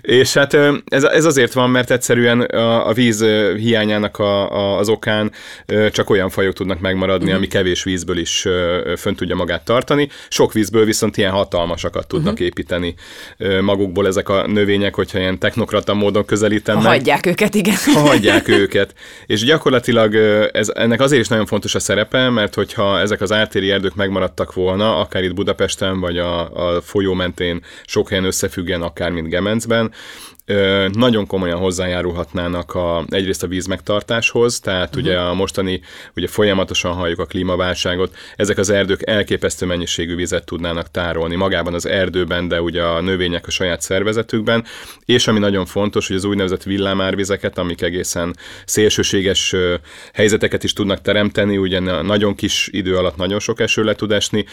És 0.00 0.32
hát 0.32 0.56
ez, 0.86 1.04
ez 1.04 1.24
azért 1.24 1.52
van, 1.52 1.70
mert 1.70 1.90
egyszerűen 2.00 2.40
a, 2.40 2.88
a 2.88 2.92
víz 2.92 3.24
hiányának 3.56 4.18
a, 4.18 4.52
a, 4.52 4.78
az 4.78 4.88
okán 4.88 5.32
csak 5.90 6.10
olyan 6.10 6.30
fajok 6.30 6.52
tudnak 6.52 6.80
megmaradni, 6.80 7.24
uh-huh. 7.24 7.38
ami 7.38 7.46
kevés 7.46 7.82
vízből 7.82 8.18
is 8.18 8.46
fönn 8.96 9.14
tudja 9.14 9.34
magát 9.34 9.64
tartani. 9.64 10.08
Sok 10.28 10.52
vízből 10.52 10.84
viszont 10.84 11.16
ilyen 11.16 11.30
hatalmasakat 11.30 12.06
tudnak 12.06 12.32
uh-huh. 12.32 12.46
építeni 12.46 12.94
magukból 13.60 14.06
ezek 14.06 14.28
a 14.28 14.46
növények, 14.46 14.94
hogyha 14.94 15.18
ilyen 15.18 15.38
technokrata 15.38 15.94
módon 15.94 16.24
közelítem 16.24 16.76
ha 16.76 16.82
meg. 16.82 16.90
hagyják 16.90 17.26
őket, 17.26 17.54
igen. 17.54 17.74
Ha 17.94 18.00
hagyják 18.00 18.48
őket. 18.48 18.94
És 19.26 19.44
gyakorlatilag 19.44 20.14
ez, 20.52 20.68
ennek 20.74 21.00
azért 21.00 21.22
is 21.22 21.28
nagyon 21.28 21.46
fontos 21.46 21.74
a 21.74 21.78
szerepe, 21.80 22.30
mert 22.30 22.54
hogyha 22.54 23.00
ezek 23.00 23.20
az 23.20 23.32
ártéri 23.32 23.70
erdők 23.70 23.94
megmaradtak 23.94 24.54
volna, 24.54 24.98
akár 24.98 25.24
itt 25.24 25.34
Budapesten, 25.34 26.00
vagy 26.00 26.18
a, 26.18 26.74
a 26.74 26.80
folyó 26.80 27.14
mentén 27.14 27.62
sok 27.84 28.08
helyen 28.08 28.24
összefüggően, 28.24 28.82
akár 28.82 29.10
mint 29.10 29.28
Gemencben, 29.28 29.92
nagyon 30.92 31.26
komolyan 31.26 31.58
hozzájárulhatnának 31.58 32.74
a, 32.74 33.04
egyrészt 33.08 33.42
a 33.42 33.46
víz 33.46 33.66
megtartáshoz, 33.66 34.60
tehát 34.60 34.88
uh-huh. 34.88 35.02
ugye 35.02 35.18
a 35.18 35.34
mostani, 35.34 35.80
ugye 36.16 36.26
folyamatosan 36.26 36.92
halljuk 36.92 37.18
a 37.18 37.24
klímaválságot, 37.24 38.14
ezek 38.36 38.58
az 38.58 38.70
erdők 38.70 39.08
elképesztő 39.08 39.66
mennyiségű 39.66 40.14
vizet 40.14 40.44
tudnának 40.44 40.90
tárolni 40.90 41.36
magában 41.36 41.74
az 41.74 41.86
erdőben, 41.86 42.48
de 42.48 42.62
ugye 42.62 42.82
a 42.82 43.00
növények 43.00 43.46
a 43.46 43.50
saját 43.50 43.80
szervezetükben, 43.80 44.64
és 45.04 45.26
ami 45.26 45.38
nagyon 45.38 45.66
fontos, 45.66 46.06
hogy 46.06 46.16
az 46.16 46.24
úgynevezett 46.24 46.62
villámárvizeket, 46.62 47.58
amik 47.58 47.82
egészen 47.82 48.36
szélsőséges 48.64 49.54
helyzeteket 50.12 50.64
is 50.64 50.72
tudnak 50.72 51.00
teremteni, 51.00 51.56
ugye 51.56 51.80
nagyon 52.02 52.34
kis 52.34 52.68
idő 52.72 52.96
alatt 52.96 53.16
nagyon 53.16 53.38
sok 53.38 53.60
eső 53.60 53.82
le 53.82 53.94
tud 53.94 54.12
esni, 54.12 54.44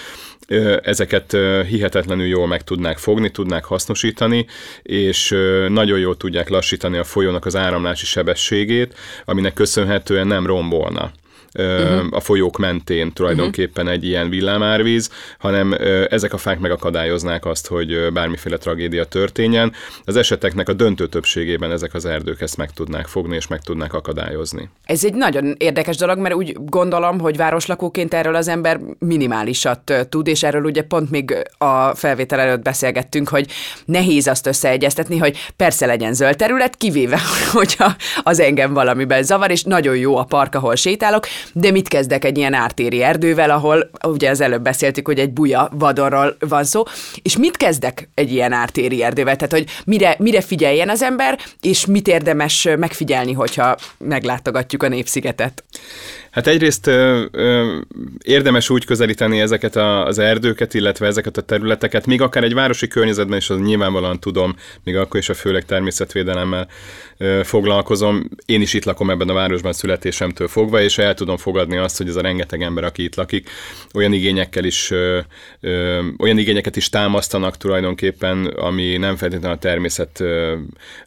ezeket 0.82 1.38
hihetetlenül 1.68 2.26
jól 2.26 2.48
meg 2.48 2.64
tudnák 2.64 2.98
fogni, 2.98 3.32
tudnák 3.32 3.66
hasznosítani, 3.66 4.46
és 4.82 5.36
nagyon 5.68 5.87
nagyon 5.88 6.02
jól 6.02 6.18
tudják 6.18 6.50
lassítani 6.50 6.98
a 6.98 7.04
folyónak 7.04 7.46
az 7.46 7.56
áramlási 7.56 8.06
sebességét, 8.06 8.96
aminek 9.26 9.54
köszönhetően 9.54 10.28
nem 10.28 10.46
rombolna 10.46 11.12
uh-huh. 11.54 12.06
a 12.12 12.20
folyók 12.20 12.58
mentén 12.58 13.14
tulajdonképpen 13.14 13.86
uh-huh. 13.86 14.02
egy 14.02 14.08
ilyen 14.08 14.30
villámárvíz, 14.30 15.10
hanem 15.38 15.76
ezek 16.10 16.34
a 16.34 16.38
fák 16.38 16.60
megakadályoznák 16.60 17.46
azt, 17.46 17.68
hogy 17.68 18.12
bármiféle 18.14 18.58
tragédia 18.58 19.04
történjen. 19.04 19.74
Az 20.06 20.16
eseteknek 20.16 20.70
a 20.70 20.74
döntő 20.74 21.08
többségében 21.08 21.72
ezek 21.72 21.94
az 21.94 22.06
erdők 22.06 22.42
ezt 22.42 22.58
meg 22.58 22.72
tudnák 22.72 23.08
fogni 23.08 23.36
és 23.36 23.48
meg 23.48 23.62
tudnák 23.62 23.94
akadályozni. 23.94 24.70
Ez 24.86 25.06
egy 25.06 25.14
nagyon 25.14 25.56
érdekes 25.58 25.98
dolog, 25.98 26.18
mert 26.18 26.36
úgy 26.36 26.58
gondolom, 26.60 27.20
hogy 27.20 27.38
városlakóként 27.38 28.14
erről 28.14 28.36
az 28.36 28.48
ember 28.48 28.80
minimálisat 29.00 30.08
tud, 30.10 30.28
és 30.28 30.44
erről 30.44 30.64
ugye 30.64 30.82
pont 30.82 31.10
még 31.10 31.36
a 31.58 31.96
felvétel 31.96 32.40
előtt 32.40 32.62
beszélgettünk, 32.62 33.30
hogy 33.30 33.48
nehéz 33.86 34.28
azt 34.28 34.48
összeegyeztetni, 34.48 35.18
hogy 35.18 35.38
persze 35.56 35.86
legyen 35.86 36.14
zöld 36.14 36.36
terület, 36.36 36.76
kivéve, 36.76 37.20
hogyha 37.54 37.96
az 38.24 38.40
engem 38.40 38.74
valamiben 38.74 39.24
zavar, 39.24 39.52
és 39.52 39.64
nagyon 39.64 39.96
jó 39.98 40.18
a 40.18 40.24
park, 40.24 40.56
ahol 40.56 40.76
sétálok, 40.76 41.28
de 41.54 41.72
mit 41.72 41.88
kezdek 41.88 42.26
egy 42.26 42.38
ilyen 42.38 42.54
ártéri 42.54 43.02
erdővel, 43.02 43.50
ahol 43.50 43.90
ugye 44.08 44.30
az 44.30 44.42
előbb 44.42 44.62
beszéltük, 44.62 45.08
hogy 45.08 45.20
egy 45.20 45.32
buja 45.32 45.70
vadonról 45.72 46.36
van 46.40 46.64
szó, 46.64 46.84
és 47.22 47.38
mit 47.38 47.58
kezdek 47.58 48.10
egy 48.14 48.32
ilyen 48.32 48.52
ártéri 48.52 49.04
erdővel? 49.04 49.36
Tehát, 49.36 49.52
hogy 49.52 49.66
mire, 49.86 50.16
mire 50.20 50.42
figyeljen 50.42 50.90
az 50.90 51.02
ember, 51.02 51.40
és 51.62 51.86
mit 51.86 52.08
érdemes 52.08 52.68
megfigyelni, 52.78 53.34
hogyha 53.34 53.76
meglátogatjuk 53.98 54.84
a 54.84 54.88
Népszigetet? 54.88 55.64
Hát 56.38 56.48
egyrészt 56.48 56.88
ö, 56.88 57.26
ö, 57.32 57.78
érdemes 58.24 58.70
úgy 58.70 58.86
közelíteni 58.86 59.40
ezeket 59.40 59.76
a, 59.76 60.06
az 60.06 60.20
erdőket, 60.20 60.74
illetve 60.74 61.08
ezeket 61.08 61.38
a 61.38 61.42
területeket, 61.42 62.06
még 62.06 62.22
akár 62.22 62.44
egy 62.44 62.54
városi 62.54 62.88
környezetben 62.88 63.38
is, 63.38 63.50
az 63.50 63.60
nyilvánvalóan 63.60 64.20
tudom, 64.20 64.56
még 64.84 64.96
akkor 64.98 65.20
is 65.20 65.30
a 65.30 65.34
főleg 65.34 65.66
természetvédelemmel 65.66 66.68
ö, 67.18 67.42
foglalkozom. 67.44 68.30
Én 68.46 68.62
is 68.62 68.74
itt 68.74 68.84
lakom 68.84 69.10
ebben 69.10 69.30
a 69.30 69.34
városban 69.34 69.74
születésemtől 69.74 70.48
fogva, 70.48 70.82
és 70.82 70.98
el 70.98 71.14
tudom 71.14 71.38
fogadni 71.38 71.78
azt, 71.78 71.98
hogy 71.98 72.08
ez 72.08 72.16
a 72.16 72.22
rengeteg 72.22 72.62
ember, 72.62 72.84
aki 72.84 73.04
itt 73.04 73.16
lakik, 73.16 73.50
olyan 73.94 74.14
igényekkel 74.14 74.64
is, 74.64 74.92
ö, 74.92 75.20
ö, 75.62 76.00
olyan 76.20 76.38
igényeket 76.38 76.76
is 76.76 76.90
támasztanak 76.90 77.58
tulajdonképpen, 77.58 78.46
ami 78.46 78.98
nem 78.98 79.16
feltétlenül 79.16 79.58
a 79.58 79.60
természet 79.60 80.20
ö, 80.20 80.56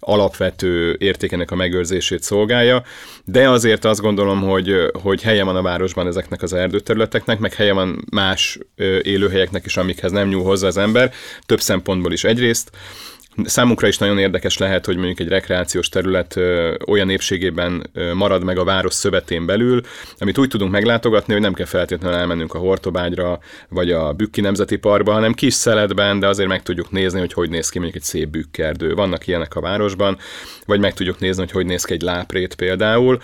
alapvető 0.01 0.97
értékenek 0.99 1.51
a 1.51 1.57
megőrzését 1.57 2.23
szolgálja, 2.23 2.83
de 3.25 3.49
azért 3.49 3.85
azt 3.85 4.01
gondolom, 4.01 4.41
hogy, 4.41 4.75
hogy 5.03 5.20
hogy 5.21 5.29
helye 5.31 5.45
van 5.45 5.57
a 5.57 5.63
városban 5.63 6.07
ezeknek 6.07 6.43
az 6.43 6.53
erdőterületeknek, 6.53 7.39
meg 7.39 7.55
helye 7.55 7.73
van 7.73 8.05
más 8.11 8.59
élőhelyeknek 9.03 9.67
is, 9.67 9.77
amikhez 9.77 10.11
nem 10.11 10.29
nyúl 10.29 10.43
hozzá 10.43 10.67
az 10.67 10.77
ember, 10.77 11.13
több 11.47 11.61
szempontból 11.61 12.13
is 12.13 12.25
egyrészt. 12.25 12.71
Számunkra 13.45 13.89
is 13.89 13.99
nagyon 13.99 14.19
érdekes 14.19 14.59
lehet, 14.59 14.87
hogy 14.87 14.97
mondjuk 14.97 15.21
egy 15.21 15.29
rekreációs 15.29 15.89
terület 15.89 16.37
olyan 16.87 17.07
népségében 17.07 17.91
ö, 17.93 18.15
marad 18.15 18.45
meg 18.45 18.59
a 18.59 18.65
város 18.65 18.95
szövetén 18.95 19.47
belül, 19.47 19.81
amit 20.19 20.39
úgy 20.39 20.49
tudunk 20.49 20.71
meglátogatni, 20.71 21.33
hogy 21.33 21.43
nem 21.43 21.53
kell 21.53 21.67
feltétlenül 21.67 22.19
elmennünk 22.19 22.55
a 22.55 22.59
Hortobágyra, 22.59 23.39
vagy 23.69 23.91
a 23.91 24.13
Bükki 24.13 24.41
Nemzeti 24.41 24.77
Parkba, 24.77 25.13
hanem 25.13 25.33
kis 25.33 25.55
szeletben, 25.55 26.21
de 26.21 26.27
azért 26.27 26.49
meg 26.49 26.63
tudjuk 26.63 26.91
nézni, 26.91 27.19
hogy 27.19 27.33
hogy 27.33 27.51
néz 27.51 27.69
ki 27.69 27.79
mondjuk 27.79 28.03
egy 28.03 28.09
szép 28.09 28.29
bükkerdő. 28.29 28.95
Vannak 28.95 29.27
ilyenek 29.27 29.57
a 29.57 29.61
városban, 29.61 30.19
vagy 30.67 30.81
meg 30.81 30.95
tudjuk 30.95 31.19
nézni, 31.19 31.43
hogy 31.43 31.53
hogy 31.53 31.67
néz 31.67 31.85
ki 31.85 31.93
egy 31.93 32.03
láprét 32.03 32.55
például. 32.55 33.21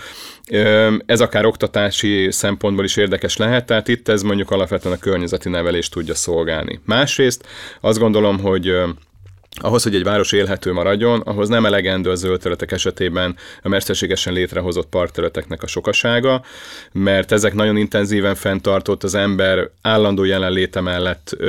Ez 1.06 1.20
akár 1.20 1.44
oktatási 1.44 2.30
szempontból 2.30 2.84
is 2.84 2.96
érdekes 2.96 3.36
lehet, 3.36 3.66
tehát 3.66 3.88
itt 3.88 4.08
ez 4.08 4.22
mondjuk 4.22 4.50
alapvetően 4.50 4.94
a 4.94 4.98
környezeti 4.98 5.48
nevelést 5.48 5.92
tudja 5.92 6.14
szolgálni. 6.14 6.80
Másrészt 6.84 7.46
azt 7.80 7.98
gondolom, 7.98 8.40
hogy 8.40 8.76
ahhoz, 9.60 9.82
hogy 9.82 9.94
egy 9.94 10.02
város 10.02 10.32
élhető 10.32 10.72
maradjon, 10.72 11.20
ahhoz 11.20 11.48
nem 11.48 11.66
elegendő 11.66 12.10
a 12.10 12.14
zöld 12.14 12.38
területek 12.38 12.72
esetében 12.72 13.36
a 13.62 13.68
mesterségesen 13.68 14.32
létrehozott 14.32 14.88
parkterületeknek 14.88 15.62
a 15.62 15.66
sokasága, 15.66 16.42
mert 16.92 17.32
ezek 17.32 17.54
nagyon 17.54 17.76
intenzíven 17.76 18.34
fenntartott, 18.34 19.02
az 19.02 19.14
ember 19.14 19.70
állandó 19.82 20.24
jelenléte 20.24 20.80
mellett 20.80 21.34
ö, 21.38 21.46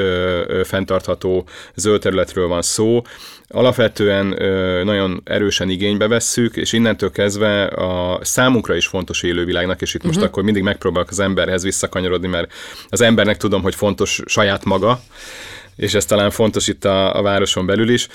ö, 0.47 0.63
fenntartható 0.63 1.47
zöld 1.75 2.01
területről 2.01 2.47
van 2.47 2.61
szó, 2.61 3.01
alapvetően 3.47 4.41
ö, 4.41 4.83
nagyon 4.83 5.21
erősen 5.23 5.69
igénybe 5.69 6.07
vesszük, 6.07 6.55
és 6.55 6.73
innentől 6.73 7.11
kezdve 7.11 7.63
a 7.63 8.19
számunkra 8.21 8.75
is 8.75 8.87
fontos 8.87 9.23
élővilágnak, 9.23 9.81
és 9.81 9.89
itt 9.89 9.95
uh-huh. 9.95 10.11
most 10.11 10.19
mhm. 10.19 10.27
akkor 10.27 10.43
mindig 10.43 10.63
megpróbálok 10.63 11.09
az 11.09 11.19
emberhez 11.19 11.63
visszakanyarodni, 11.63 12.27
mert 12.27 12.51
az 12.89 13.01
embernek 13.01 13.37
tudom, 13.37 13.61
hogy 13.61 13.75
fontos 13.75 14.21
saját 14.25 14.65
maga, 14.65 15.01
és 15.77 15.93
ez 15.93 16.05
talán 16.05 16.29
fontos 16.29 16.67
itt 16.67 16.85
a, 16.85 17.15
a 17.15 17.21
városon 17.21 17.65
belül 17.65 17.89
is. 17.89 18.07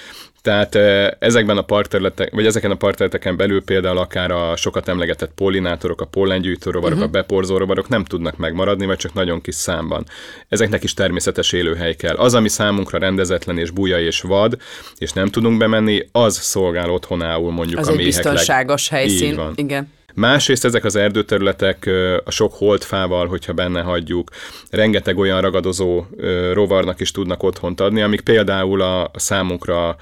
Tehát 0.43 0.75
ezekben 1.19 1.57
a 1.57 1.63
parkterületek, 1.63 2.33
vagy 2.33 2.47
ezeken 2.47 2.71
a 2.71 2.75
parkterületeken 2.75 3.37
belül 3.37 3.65
például 3.65 3.99
akár 3.99 4.31
a 4.31 4.57
sokat 4.57 4.89
emlegetett 4.89 5.33
pollinátorok, 5.35 6.01
a 6.01 6.05
pollengyűjtő 6.05 6.71
rovarok, 6.71 6.99
uh-huh. 6.99 7.09
a 7.09 7.13
beporzó 7.13 7.57
rovarok 7.57 7.89
nem 7.89 8.05
tudnak 8.05 8.37
megmaradni, 8.37 8.87
vagy 8.87 8.97
csak 8.97 9.15
nagyon 9.15 9.41
kis 9.41 9.55
számban. 9.55 10.05
Ezeknek 10.49 10.83
is 10.83 10.95
természetes 10.95 11.53
élőhely 11.53 11.95
kell. 11.95 12.15
Az, 12.15 12.35
ami 12.35 12.49
számunkra 12.49 12.99
rendezetlen 12.99 13.59
és 13.59 13.71
buja 13.71 14.01
és 14.01 14.21
vad, 14.21 14.57
és 14.97 15.13
nem 15.13 15.27
tudunk 15.27 15.59
bemenni, 15.59 16.09
az 16.13 16.39
szolgál 16.39 16.91
otthonául 16.91 17.53
mondjuk 17.53 17.81
az 17.81 17.89
a 17.89 17.93
méhek. 17.93 18.09
Az 18.09 18.17
egy 18.17 18.23
biztonságos 18.23 18.89
helyszín. 18.89 19.41
Igen. 19.55 19.89
Másrészt 20.15 20.65
ezek 20.65 20.85
az 20.85 20.97
erdőterületek 20.97 21.91
a 22.25 22.31
sok 22.31 22.55
holdfával, 22.55 23.27
hogyha 23.27 23.53
benne 23.53 23.83
hagyjuk, 23.83 24.31
rengeteg 24.71 25.19
olyan 25.19 25.41
ragadozó 25.41 26.05
rovarnak 26.53 27.01
is 27.01 27.11
tudnak 27.11 27.43
otthont 27.43 27.81
adni, 27.81 28.03
amik 28.03 28.21
például 28.21 28.81
a 28.81 29.11
számunkra 29.15 29.97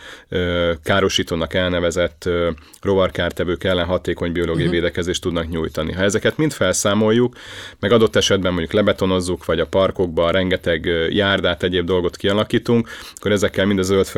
károsítónak 0.83 1.55
elnevezett 1.55 2.29
rovarkártevők 2.83 3.65
ellen 3.65 3.87
hatékony 3.87 4.33
biológiai 4.33 4.67
uh-huh. 4.67 4.81
védekezést 4.81 5.23
tudnak 5.23 5.49
nyújtani. 5.49 5.93
Ha 5.93 6.03
ezeket 6.03 6.37
mind 6.37 6.53
felszámoljuk, 6.53 7.37
meg 7.79 7.93
adott 7.93 8.17
esetben 8.17 8.53
mondjuk 8.53 8.73
lebetonozzuk, 8.73 9.45
vagy 9.45 9.61
a 9.61 9.67
parkokban 9.67 10.33
rengeteg 10.33 10.85
járdát, 11.11 11.63
egyéb 11.63 11.87
dolgot 11.87 12.17
kialakítunk, 12.17 12.89
akkor 13.17 13.33
ezekkel 13.33 13.67
mind 13.67 13.79
a 13.79 13.83
zöld 13.83 14.09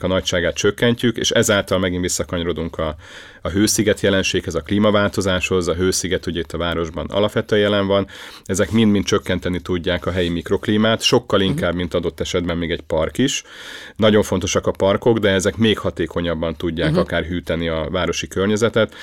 a 0.00 0.06
nagyságát 0.06 0.54
csökkentjük, 0.54 1.16
és 1.16 1.30
ezáltal 1.30 1.78
megint 1.78 2.02
visszakanyarodunk 2.02 2.78
a, 2.78 2.96
a 3.42 3.48
hősziget 3.48 4.00
jelenséghez, 4.00 4.54
a 4.54 4.60
klímaváltozás 4.60 5.42
egymáshoz, 5.42 5.68
a 5.68 5.74
hősziget 5.74 6.26
ugye 6.26 6.40
itt 6.40 6.52
a 6.52 6.58
városban 6.58 7.06
alapvetően 7.06 7.60
jelen 7.60 7.86
van, 7.86 8.06
ezek 8.44 8.70
mind-mind 8.70 9.04
csökkenteni 9.04 9.60
tudják 9.60 10.06
a 10.06 10.10
helyi 10.10 10.28
mikroklímát, 10.28 11.02
sokkal 11.02 11.38
mhm. 11.38 11.48
inkább, 11.48 11.74
mint 11.74 11.94
adott 11.94 12.20
esetben 12.20 12.56
még 12.56 12.70
egy 12.70 12.80
park 12.80 13.18
is. 13.18 13.42
Nagyon 13.96 14.22
fontosak 14.22 14.66
a 14.66 14.70
parkok, 14.70 15.18
de 15.18 15.28
ezek 15.28 15.56
még 15.56 15.78
hatékonyabban 15.78 16.56
tudják 16.56 16.88
uh-huh. 16.88 17.04
akár 17.04 17.24
hűteni 17.24 17.68
a 17.68 17.88
városi 17.90 18.28
környezetet, 18.28 18.94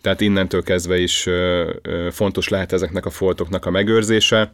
tehát 0.00 0.20
innentől 0.20 0.62
kezdve 0.62 0.98
is 0.98 1.28
fontos 2.10 2.48
lehet 2.48 2.72
ezeknek 2.72 3.06
a 3.06 3.10
foltoknak 3.10 3.66
a 3.66 3.70
megőrzése. 3.70 4.50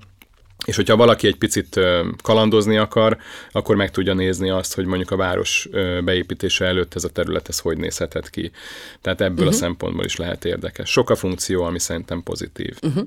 És 0.64 0.76
hogyha 0.76 0.96
valaki 0.96 1.26
egy 1.26 1.36
picit 1.36 1.80
kalandozni 2.22 2.76
akar, 2.76 3.16
akkor 3.52 3.76
meg 3.76 3.90
tudja 3.90 4.14
nézni 4.14 4.50
azt, 4.50 4.74
hogy 4.74 4.84
mondjuk 4.84 5.10
a 5.10 5.16
város 5.16 5.68
beépítése 6.04 6.64
előtt 6.64 6.94
ez 6.94 7.04
a 7.04 7.08
terület 7.08 7.48
ez 7.48 7.58
hogy 7.58 7.76
nézhetett 7.76 8.30
ki. 8.30 8.50
Tehát 9.00 9.20
ebből 9.20 9.32
uh-huh. 9.32 9.48
a 9.48 9.50
mhm. 9.50 9.60
szempontból 9.60 10.04
is 10.04 10.16
lehet 10.16 10.44
érdekes. 10.44 10.90
Sok 10.90 11.10
a 11.10 11.16
funkció, 11.16 11.62
ami 11.62 11.78
szerintem 11.78 12.22
pozitív. 12.22 12.76
Uh-huh. 12.82 13.06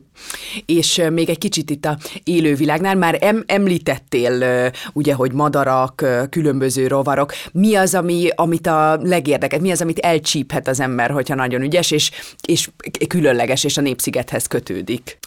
És 0.66 1.02
még 1.12 1.30
egy 1.30 1.38
kicsit 1.38 1.70
itt 1.70 1.86
a 1.86 1.98
élővilágnál 2.24 2.96
már 2.96 3.18
em- 3.22 3.52
említettél 3.52 4.72
ugye, 4.94 5.14
hogy 5.14 5.32
madarak, 5.32 6.06
különböző 6.30 6.88
rovarok. 6.88 7.34
Mi 7.52 7.76
az, 7.76 7.96
ami, 7.96 8.30
amit 8.36 8.68
a 8.68 9.00
legérdekes, 9.02 9.60
mi 9.60 9.72
az, 9.72 9.82
amit 9.82 10.00
elcsíphet 10.00 10.68
az 10.68 10.80
ember, 10.80 11.12
hogyha 11.12 11.36
nagyon 11.36 11.62
ügyes, 11.62 11.92
és, 11.92 12.12
és 12.48 12.70
különleges, 13.08 13.64
és 13.64 13.78
a 13.78 13.82
Népszigethez 13.82 14.48
kötődik? 14.48 15.18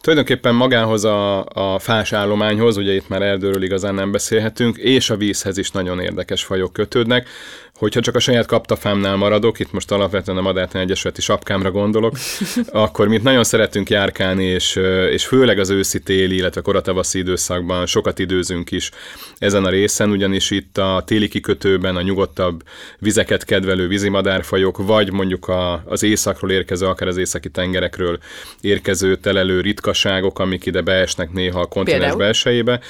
Tulajdonképpen 0.00 0.54
magához 0.54 1.04
a, 1.04 1.44
a 1.46 1.78
fás 1.78 2.12
állományhoz, 2.12 2.76
ugye 2.76 2.94
itt 2.94 3.08
már 3.08 3.22
erdőről 3.22 3.62
igazán 3.62 3.94
nem 3.94 4.10
beszélhetünk, 4.10 4.76
és 4.76 5.10
a 5.10 5.16
vízhez 5.16 5.58
is 5.58 5.70
nagyon 5.70 6.00
érdekes 6.00 6.44
fajok 6.44 6.72
kötődnek. 6.72 7.28
Hogyha 7.78 8.00
csak 8.00 8.14
a 8.14 8.18
saját 8.18 8.46
kaptafámnál 8.46 9.16
maradok, 9.16 9.58
itt 9.58 9.72
most 9.72 9.90
alapvetően 9.90 10.38
a 10.38 10.40
Madártán 10.40 10.82
Egyesületi 10.82 11.20
sapkámra 11.20 11.70
gondolok, 11.70 12.16
akkor 12.70 13.08
mint 13.08 13.22
nagyon 13.22 13.44
szeretünk 13.44 13.90
járkálni, 13.90 14.44
és, 14.44 14.76
és 15.10 15.26
főleg 15.26 15.58
az 15.58 15.70
őszi-téli, 15.70 16.36
illetve 16.36 16.60
koratavaszi 16.60 17.18
időszakban 17.18 17.86
sokat 17.86 18.18
időzünk 18.18 18.70
is 18.70 18.90
ezen 19.38 19.64
a 19.64 19.68
részen, 19.70 20.10
ugyanis 20.10 20.50
itt 20.50 20.78
a 20.78 21.02
téli 21.06 21.28
kikötőben 21.28 21.96
a 21.96 22.02
nyugodtabb 22.02 22.62
vizeket 22.98 23.44
kedvelő 23.44 23.88
vízimadárfajok, 23.88 24.76
vagy 24.86 25.12
mondjuk 25.12 25.48
a, 25.48 25.82
az 25.86 26.02
északról 26.02 26.50
érkező, 26.50 26.86
akár 26.86 27.08
az 27.08 27.16
északi 27.16 27.50
tengerekről 27.50 28.18
érkező 28.60 29.16
telelő 29.16 29.60
ritkaságok, 29.60 30.38
amik 30.38 30.66
ide 30.66 30.80
beesnek 30.80 31.32
néha 31.32 31.60
a 31.60 31.66
kontinens 31.66 32.16
belsejébe. 32.16 32.80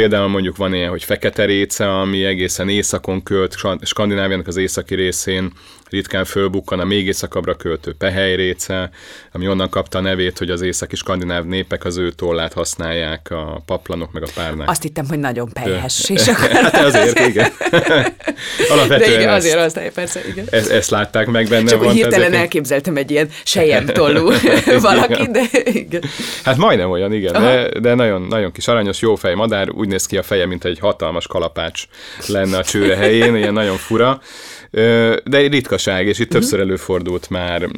Például 0.00 0.28
mondjuk 0.28 0.56
van 0.56 0.74
ilyen, 0.74 0.90
hogy 0.90 1.04
fekete 1.04 1.44
réce, 1.44 1.98
ami 2.00 2.24
egészen 2.24 2.68
északon 2.68 3.22
költ, 3.22 3.52
skandináv 3.56 3.88
Skandináviának 3.88 4.46
az 4.46 4.56
északi 4.56 4.94
részén 4.94 5.52
ritkán 5.90 6.24
fölbukkan 6.24 6.80
a 6.80 6.84
még 6.84 7.06
északabbra 7.06 7.54
költő 7.54 7.94
réce, 8.34 8.90
ami 9.32 9.48
onnan 9.48 9.68
kapta 9.68 9.98
a 9.98 10.00
nevét, 10.00 10.38
hogy 10.38 10.50
az 10.50 10.60
északi 10.60 10.96
skandináv 10.96 11.44
népek 11.44 11.84
az 11.84 11.96
ő 11.96 12.10
tollát 12.10 12.52
használják, 12.52 13.30
a 13.30 13.62
paplanok 13.66 14.12
meg 14.12 14.22
a 14.22 14.26
párnák. 14.34 14.68
Azt 14.68 14.82
hittem, 14.82 15.06
hogy 15.08 15.18
nagyon 15.18 15.48
pelyhes. 15.52 16.08
És 16.10 16.28
akkor 16.28 16.48
hát 16.48 16.74
azért, 16.74 17.18
igen. 17.18 17.50
Alapvetően 18.72 19.10
De 19.10 19.20
igen, 19.20 19.34
azért 19.34 19.58
ezt, 19.58 19.92
persze, 19.94 20.20
igen. 20.28 20.46
Ezt, 20.50 20.70
ezt 20.70 20.90
látták 20.90 21.26
meg 21.26 21.48
benne. 21.48 21.70
Csak 21.70 21.84
hogy 21.84 21.94
hirtelen 21.94 22.26
ezek... 22.26 22.40
elképzeltem 22.40 22.96
egy 22.96 23.10
ilyen 23.10 23.28
sejem 23.44 23.86
tollú 23.86 24.30
valaki, 24.80 25.30
de 25.30 25.42
igen. 25.64 26.02
Hát 26.44 26.56
majdnem 26.56 26.90
olyan, 26.90 27.12
igen, 27.12 27.32
de, 27.32 27.80
de 27.80 27.94
nagyon, 27.94 28.22
nagyon 28.22 28.52
kis 28.52 28.68
aranyos, 28.68 29.00
jó 29.00 29.14
fej 29.14 29.34
madár, 29.34 29.70
úgy 29.70 29.88
néz 29.88 30.06
ki 30.06 30.16
a 30.16 30.22
feje, 30.22 30.46
mint 30.46 30.64
egy 30.64 30.78
hatalmas 30.78 31.26
kalapács 31.26 31.84
lenne 32.26 32.56
a 32.56 32.64
csőre 32.64 32.96
helyén, 32.96 33.36
ilyen 33.36 33.52
nagyon 33.52 33.76
fura. 33.76 34.20
De 34.70 35.36
egy 35.36 35.52
ritkaság, 35.52 36.06
és 36.06 36.18
itt 36.18 36.26
uh-huh. 36.26 36.40
többször 36.40 36.60
előfordult 36.60 37.30
már. 37.30 37.68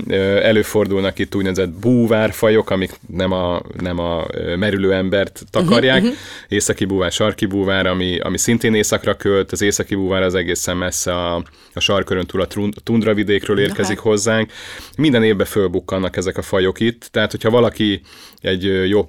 Előfordulnak 0.43 1.19
itt 1.19 1.35
úgynevezett 1.35 1.71
búvárfajok, 1.71 2.71
amik 2.71 2.91
nem 3.09 3.33
a, 3.33 3.63
nem 3.81 3.99
a 3.99 4.27
merülő 4.57 4.93
embert 4.93 5.43
takarják. 5.51 6.03
Uh-huh. 6.03 6.17
Északi 6.49 6.85
búvár, 6.85 7.13
sarki 7.13 7.47
búvár, 7.47 7.87
ami, 7.87 8.19
ami 8.19 8.39
szintén 8.39 8.75
északra 8.75 9.15
költ. 9.15 9.53
Az 9.53 9.63
északi 9.63 9.95
búvár 9.95 10.23
az 10.23 10.35
egészen 10.35 10.77
messze 10.77 11.13
a, 11.13 11.45
a 11.75 11.81
sarkörön 11.81 12.27
túl 12.27 12.41
a 12.41 12.47
tundravidékről 12.85 13.61
érkezik 13.61 13.97
uh-huh. 13.97 14.13
hozzánk. 14.13 14.53
Minden 14.97 15.25
évben 15.25 15.47
fölbukkannak 15.47 16.17
ezek 16.17 16.39
a 16.39 16.43
fajok 16.43 16.81
itt, 16.81 17.09
tehát 17.11 17.31
hogyha 17.31 17.51
valaki 17.51 18.01
egy 18.43 18.89
jobb 18.89 19.09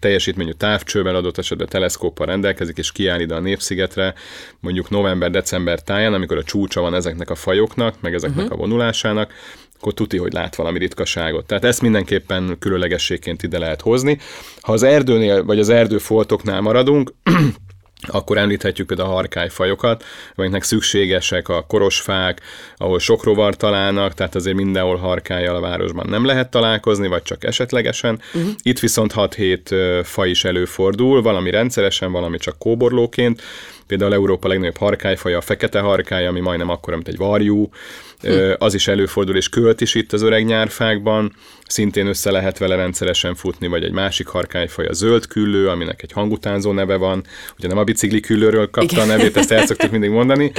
teljesítményű 0.00 0.50
távcsővel, 0.50 1.14
adott 1.14 1.38
esetben 1.38 1.68
teleszkóppal 1.68 2.26
rendelkezik, 2.26 2.78
és 2.78 2.92
kiáll 2.92 3.20
ide 3.20 3.34
a 3.34 3.40
Népszigetre, 3.40 4.14
mondjuk 4.60 4.90
november-december 4.90 5.82
táján, 5.82 6.14
amikor 6.14 6.36
a 6.36 6.42
csúcsa 6.42 6.80
van 6.80 6.94
ezeknek 6.94 7.30
a 7.30 7.34
fajoknak, 7.34 8.00
meg 8.00 8.14
ezeknek 8.14 8.44
uh-huh. 8.44 8.58
a 8.58 8.60
vonulásának, 8.60 9.32
akkor 9.78 9.94
tuti, 9.94 10.16
hogy 10.16 10.32
lát 10.32 10.56
valami 10.56 10.78
ritkaságot. 10.78 11.46
Tehát 11.46 11.64
ezt 11.64 11.82
mindenképpen 11.82 12.56
különlegességként 12.58 13.42
ide 13.42 13.58
lehet 13.58 13.80
hozni. 13.80 14.18
Ha 14.60 14.72
az 14.72 14.82
erdőnél, 14.82 15.44
vagy 15.44 15.58
az 15.58 15.68
erdőfoltoknál 15.68 16.60
maradunk, 16.60 17.12
akkor 18.06 18.38
említhetjük 18.38 18.90
a 18.90 19.04
harkályfajokat, 19.04 20.04
amiknek 20.34 20.62
szükségesek 20.62 21.48
a 21.48 21.64
korosfák, 21.68 22.40
ahol 22.76 22.98
sok 22.98 23.24
rovar 23.24 23.56
találnak, 23.56 24.14
tehát 24.14 24.34
azért 24.34 24.56
mindenhol 24.56 24.96
harkályjal 24.96 25.56
a 25.56 25.60
városban 25.60 26.06
nem 26.08 26.24
lehet 26.24 26.50
találkozni, 26.50 27.08
vagy 27.08 27.22
csak 27.22 27.44
esetlegesen. 27.44 28.20
Uh-huh. 28.34 28.50
Itt 28.62 28.78
viszont 28.78 29.12
6-7 29.16 30.00
faj 30.04 30.30
is 30.30 30.44
előfordul, 30.44 31.22
valami 31.22 31.50
rendszeresen, 31.50 32.12
valami 32.12 32.38
csak 32.38 32.58
kóborlóként. 32.58 33.42
Például 33.86 34.14
Európa 34.14 34.48
legnagyobb 34.48 34.76
harkályfaja 34.76 35.38
a 35.38 35.40
fekete 35.40 35.80
harkály, 35.80 36.26
ami 36.26 36.40
majdnem 36.40 36.68
akkora, 36.68 36.96
mint 36.96 37.08
egy 37.08 37.16
varjú, 37.16 37.70
hm. 38.20 38.52
az 38.58 38.74
is 38.74 38.88
előfordul, 38.88 39.36
és 39.36 39.48
költ 39.48 39.80
is 39.80 39.94
itt 39.94 40.12
az 40.12 40.22
öreg 40.22 40.44
nyárfákban, 40.44 41.32
szintén 41.66 42.06
össze 42.06 42.30
lehet 42.30 42.58
vele 42.58 42.74
rendszeresen 42.76 43.34
futni, 43.34 43.66
vagy 43.66 43.84
egy 43.84 43.92
másik 43.92 44.26
harkályfaj 44.26 44.86
a 44.86 44.92
zöld 44.92 45.26
küllő, 45.26 45.68
aminek 45.68 46.02
egy 46.02 46.12
hangutánzó 46.12 46.72
neve 46.72 46.96
van, 46.96 47.24
ugye 47.58 47.68
nem 47.68 47.78
a 47.78 47.84
bicikli 47.84 48.20
küllőről 48.20 48.70
kapta 48.70 48.94
Igen. 48.94 49.08
a 49.08 49.16
nevét, 49.16 49.36
ezt 49.36 49.52
el 49.52 49.66
szoktuk 49.66 49.90
mindig 49.90 50.10
mondani, 50.10 50.52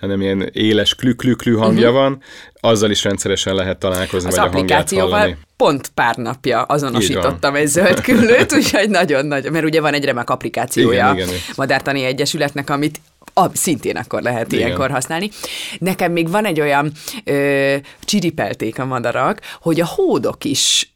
hanem 0.00 0.20
ilyen 0.20 0.50
éles 0.52 0.94
klü-klü-klü 0.94 1.56
hangja 1.56 1.88
uh-huh. 1.88 2.02
van, 2.02 2.22
azzal 2.60 2.90
is 2.90 3.04
rendszeresen 3.04 3.54
lehet 3.54 3.78
találkozni, 3.78 4.28
az 4.28 4.36
vagy 4.36 4.46
a 4.46 4.50
hangját 4.50 4.90
hallani. 4.90 5.36
pont 5.56 5.90
pár 5.94 6.16
napja 6.16 6.62
azonosítottam 6.62 7.54
egy 7.54 7.66
zöld 7.66 8.00
küllőt, 8.00 8.52
úgyhogy 8.56 8.90
nagyon 8.90 9.26
nagy, 9.26 9.50
mert 9.50 9.64
ugye 9.64 9.80
van 9.80 9.94
egy 9.94 10.04
remek 10.04 10.30
applikációja 10.30 11.12
igen, 11.14 11.28
igen, 11.28 11.40
Madártani 11.56 12.04
Egyesületnek, 12.04 12.70
amit 12.70 13.00
a, 13.38 13.56
szintén 13.56 13.96
akkor 13.96 14.22
lehet 14.22 14.52
Igen. 14.52 14.66
ilyenkor 14.66 14.90
használni. 14.90 15.30
Nekem 15.78 16.12
még 16.12 16.30
van 16.30 16.44
egy 16.44 16.60
olyan 16.60 16.92
ö, 17.24 17.76
csiripelték 18.00 18.78
a 18.78 18.84
madarak, 18.84 19.40
hogy 19.60 19.80
a 19.80 19.86
hódok 19.86 20.44
is 20.44 20.95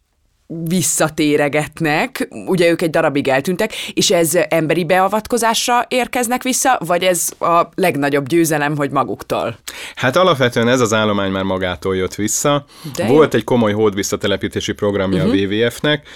visszatéregetnek, 0.64 2.28
ugye 2.46 2.70
ők 2.70 2.82
egy 2.82 2.90
darabig 2.90 3.28
eltűntek, 3.28 3.72
és 3.94 4.10
ez 4.10 4.38
emberi 4.48 4.84
beavatkozásra 4.84 5.84
érkeznek 5.88 6.42
vissza, 6.42 6.78
vagy 6.86 7.02
ez 7.02 7.28
a 7.38 7.68
legnagyobb 7.74 8.26
győzelem, 8.26 8.76
hogy 8.76 8.90
maguktól? 8.90 9.58
Hát 9.94 10.16
alapvetően 10.16 10.68
ez 10.68 10.80
az 10.80 10.92
állomány 10.92 11.30
már 11.30 11.42
magától 11.42 11.96
jött 11.96 12.14
vissza. 12.14 12.64
De 12.96 13.06
Volt 13.06 13.34
egy 13.34 13.44
komoly 13.44 13.72
hód 13.72 13.94
visszatelepítési 13.94 14.72
programja 14.72 15.24
uh-huh. 15.24 15.40
a 15.40 15.44
mhm. 15.44 15.52
WWF-nek, 15.52 16.08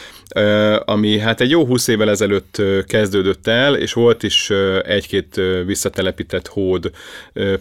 ami 0.84 1.18
hát 1.18 1.40
egy 1.40 1.50
jó 1.50 1.66
húsz 1.66 1.88
évvel 1.88 2.10
ezelőtt 2.10 2.62
kezdődött 2.86 3.46
el, 3.46 3.76
és 3.76 3.92
volt 3.92 4.22
is 4.22 4.50
egy-két 4.84 5.40
visszatelepített 5.66 6.48
hód 6.48 6.90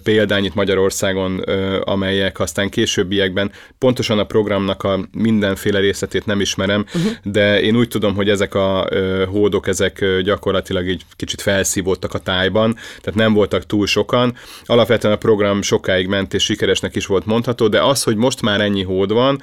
példány 0.03 0.45
itt 0.45 0.53
Magyarországon, 0.53 1.39
amelyek 1.83 2.39
aztán 2.39 2.69
későbbiekben 2.69 3.51
pontosan 3.77 4.19
a 4.19 4.23
programnak 4.23 4.83
a 4.83 4.99
mindenféle 5.11 5.79
részletét 5.79 6.25
nem 6.25 6.39
ismerem, 6.63 6.85
uh-huh. 6.95 7.11
de 7.23 7.61
én 7.61 7.75
úgy 7.75 7.87
tudom, 7.87 8.15
hogy 8.15 8.29
ezek 8.29 8.55
a 8.55 8.87
hódok, 9.27 9.67
ezek 9.67 10.05
gyakorlatilag 10.23 10.87
így 10.87 11.01
kicsit 11.15 11.41
felszívódtak 11.41 12.13
a 12.13 12.19
tájban, 12.19 12.73
tehát 12.73 13.19
nem 13.19 13.33
voltak 13.33 13.65
túl 13.65 13.87
sokan. 13.87 14.35
Alapvetően 14.65 15.13
a 15.13 15.17
program 15.17 15.61
sokáig 15.61 16.07
ment, 16.07 16.33
és 16.33 16.43
sikeresnek 16.43 16.95
is 16.95 17.05
volt 17.05 17.25
mondható, 17.25 17.67
de 17.67 17.81
az, 17.81 18.03
hogy 18.03 18.15
most 18.15 18.41
már 18.41 18.61
ennyi 18.61 18.83
hód 18.83 19.11
van, 19.11 19.41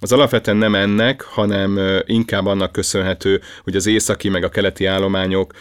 az 0.00 0.12
alapvetően 0.12 0.56
nem 0.56 0.74
ennek, 0.74 1.22
hanem 1.22 1.80
inkább 2.06 2.46
annak 2.46 2.72
köszönhető, 2.72 3.40
hogy 3.64 3.76
az 3.76 3.86
északi 3.86 4.28
meg 4.28 4.44
a 4.44 4.48
keleti 4.48 4.84
állományok 4.86 5.52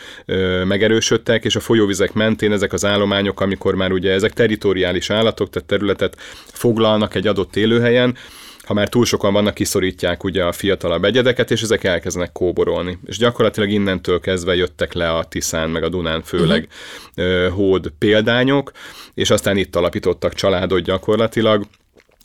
megerősödtek, 0.65 1.45
és 1.45 1.55
a 1.55 1.59
folyóvizek 1.59 2.13
mentén 2.13 2.51
ezek 2.51 2.73
az 2.73 2.85
állományok, 2.85 3.41
amikor 3.41 3.75
már 3.75 3.91
ugye 3.91 4.11
ezek 4.11 4.33
teritoriális 4.33 5.09
állatok, 5.09 5.49
tehát 5.49 5.67
területet 5.67 6.15
foglalnak 6.51 7.15
egy 7.15 7.27
adott 7.27 7.55
élőhelyen, 7.55 8.15
ha 8.63 8.73
már 8.73 8.89
túl 8.89 9.05
sokan 9.05 9.33
vannak, 9.33 9.53
kiszorítják 9.53 10.23
ugye 10.23 10.43
a 10.43 10.51
fiatalabb 10.51 11.03
egyedeket, 11.03 11.51
és 11.51 11.61
ezek 11.61 11.83
elkezdenek 11.83 12.31
kóborolni. 12.31 12.97
És 13.05 13.17
gyakorlatilag 13.17 13.69
innentől 13.69 14.19
kezdve 14.19 14.55
jöttek 14.55 14.93
le 14.93 15.11
a 15.11 15.23
Tiszán, 15.23 15.69
meg 15.69 15.83
a 15.83 15.89
Dunán 15.89 16.21
főleg 16.21 16.67
uh-huh. 17.15 17.53
hód 17.53 17.91
példányok, 17.99 18.71
és 19.13 19.29
aztán 19.29 19.57
itt 19.57 19.75
alapítottak 19.75 20.33
családot 20.33 20.81
gyakorlatilag, 20.81 21.65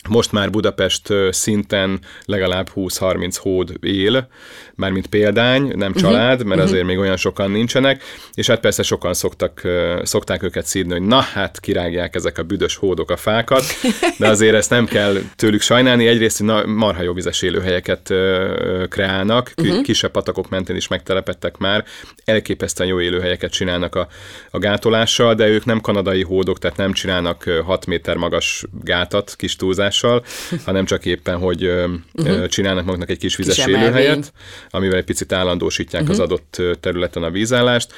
most 0.09 0.33
már 0.33 0.51
Budapest 0.51 1.09
szinten 1.31 2.01
legalább 2.25 2.71
20-30 2.75 3.37
hód 3.41 3.73
él, 3.81 4.29
mármint 4.77 5.07
példány, 5.07 5.73
nem 5.77 5.91
mhm. 5.91 5.99
család, 5.99 6.45
mert 6.45 6.61
azért 6.61 6.85
még 6.85 6.99
olyan 6.99 7.17
sokan 7.17 7.51
nincsenek, 7.51 8.03
és 8.35 8.47
hát 8.47 8.61
persze 8.61 8.83
sokan 8.83 9.15
szoktak, 9.15 9.63
szokták 10.03 10.43
őket 10.43 10.67
szídni, 10.67 10.93
hogy 10.93 11.03
na 11.03 11.21
hát 11.21 11.61
kirágják 11.61 12.15
ezek 12.15 12.39
a 12.39 12.43
büdös 12.43 12.77
hódok 12.77 13.11
a 13.11 13.17
fákat, 13.17 13.65
de 14.19 14.29
azért 14.29 14.55
ezt 14.55 14.71
nem 14.71 14.87
kell 14.87 15.17
tőlük 15.37 15.61
sajnálni, 15.61 16.07
egyrészt 16.07 16.43
na, 16.43 16.67
marha 16.67 17.03
jó 17.03 17.13
vizes 17.13 17.43
élőhelyeket 17.43 18.15
kreálnak, 18.89 19.53
uh-huh. 19.57 19.83
kisebb 19.83 20.11
patakok 20.11 20.49
mentén 20.49 20.77
is 20.77 20.89
megtelepettek 20.89 21.57
már, 21.57 21.85
elképesztően 22.25 22.89
jó 22.89 23.01
élőhelyeket 23.01 23.51
csinálnak 23.51 23.95
a, 23.95 24.09
a 24.51 24.59
gátolással, 24.59 25.35
de 25.35 25.49
ők 25.49 25.65
nem 25.65 25.81
kanadai 25.81 26.23
hódok, 26.23 26.59
tehát 26.59 26.77
nem 26.77 26.93
csinálnak 26.93 27.43
6 27.65 27.87
méter 27.87 28.17
magas 28.17 28.65
gátat 28.83 29.35
kis 29.37 29.57
túlzással, 29.57 30.25
hanem 30.65 30.85
csak 30.85 31.05
éppen, 31.05 31.39
hogy 31.39 31.65
uh-huh. 31.65 32.47
csinálnak 32.47 32.85
magnak 32.85 33.11
egy 33.11 33.19
kis 33.19 33.37
vizes 33.37 33.65
kis 33.65 33.67
élőhelyet, 33.67 34.33
amivel 34.71 34.99
egy 34.99 35.05
picit 35.05 35.33
állandósítják 35.33 36.03
uh-huh. 36.03 36.17
az 36.17 36.23
adott 36.23 36.63
területen 36.81 37.23
a 37.23 37.31
vízállást, 37.31 37.93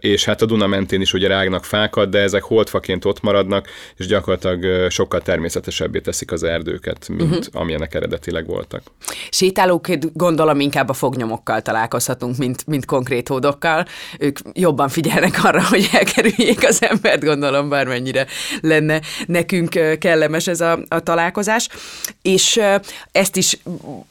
és 0.00 0.24
hát 0.24 0.42
a 0.42 0.46
Duna 0.46 0.66
mentén 0.66 1.00
is 1.00 1.12
ugye 1.12 1.28
rágnak 1.28 1.64
fákat, 1.64 2.10
de 2.10 2.18
ezek 2.18 2.42
holdfaként 2.42 3.04
ott 3.04 3.20
maradnak, 3.20 3.68
és 3.96 4.06
gyakorlatilag 4.06 4.90
sokkal 4.90 5.20
természetesebbé 5.20 6.00
teszik 6.00 6.32
az 6.32 6.42
erdőket, 6.42 7.08
mint 7.08 7.22
uh-huh. 7.22 7.60
amilyenek 7.60 7.94
eredetileg 7.94 8.46
voltak. 8.46 8.82
Sétálók 9.30 9.86
gondolom 10.12 10.60
inkább 10.60 10.88
a 10.88 10.92
fognyomokkal 10.92 11.62
találkozhatunk, 11.62 12.36
mint, 12.36 12.66
mint 12.66 12.84
konkrét 12.84 13.28
hódokkal. 13.28 13.86
Ők 14.18 14.38
jobban 14.52 14.88
figyelnek 14.88 15.44
arra, 15.44 15.64
hogy 15.72 15.88
elkerüljék 15.92 16.66
az 16.66 16.82
embert, 16.82 17.24
gondolom 17.24 17.68
bármennyire 17.68 18.26
lenne 18.60 19.00
nekünk 19.26 19.98
kellemes 19.98 20.46
ez 20.46 20.60
a, 20.60 20.78
a 20.88 21.00
találkozás. 21.00 21.68
És 22.22 22.60
ezt 23.12 23.36
is 23.36 23.58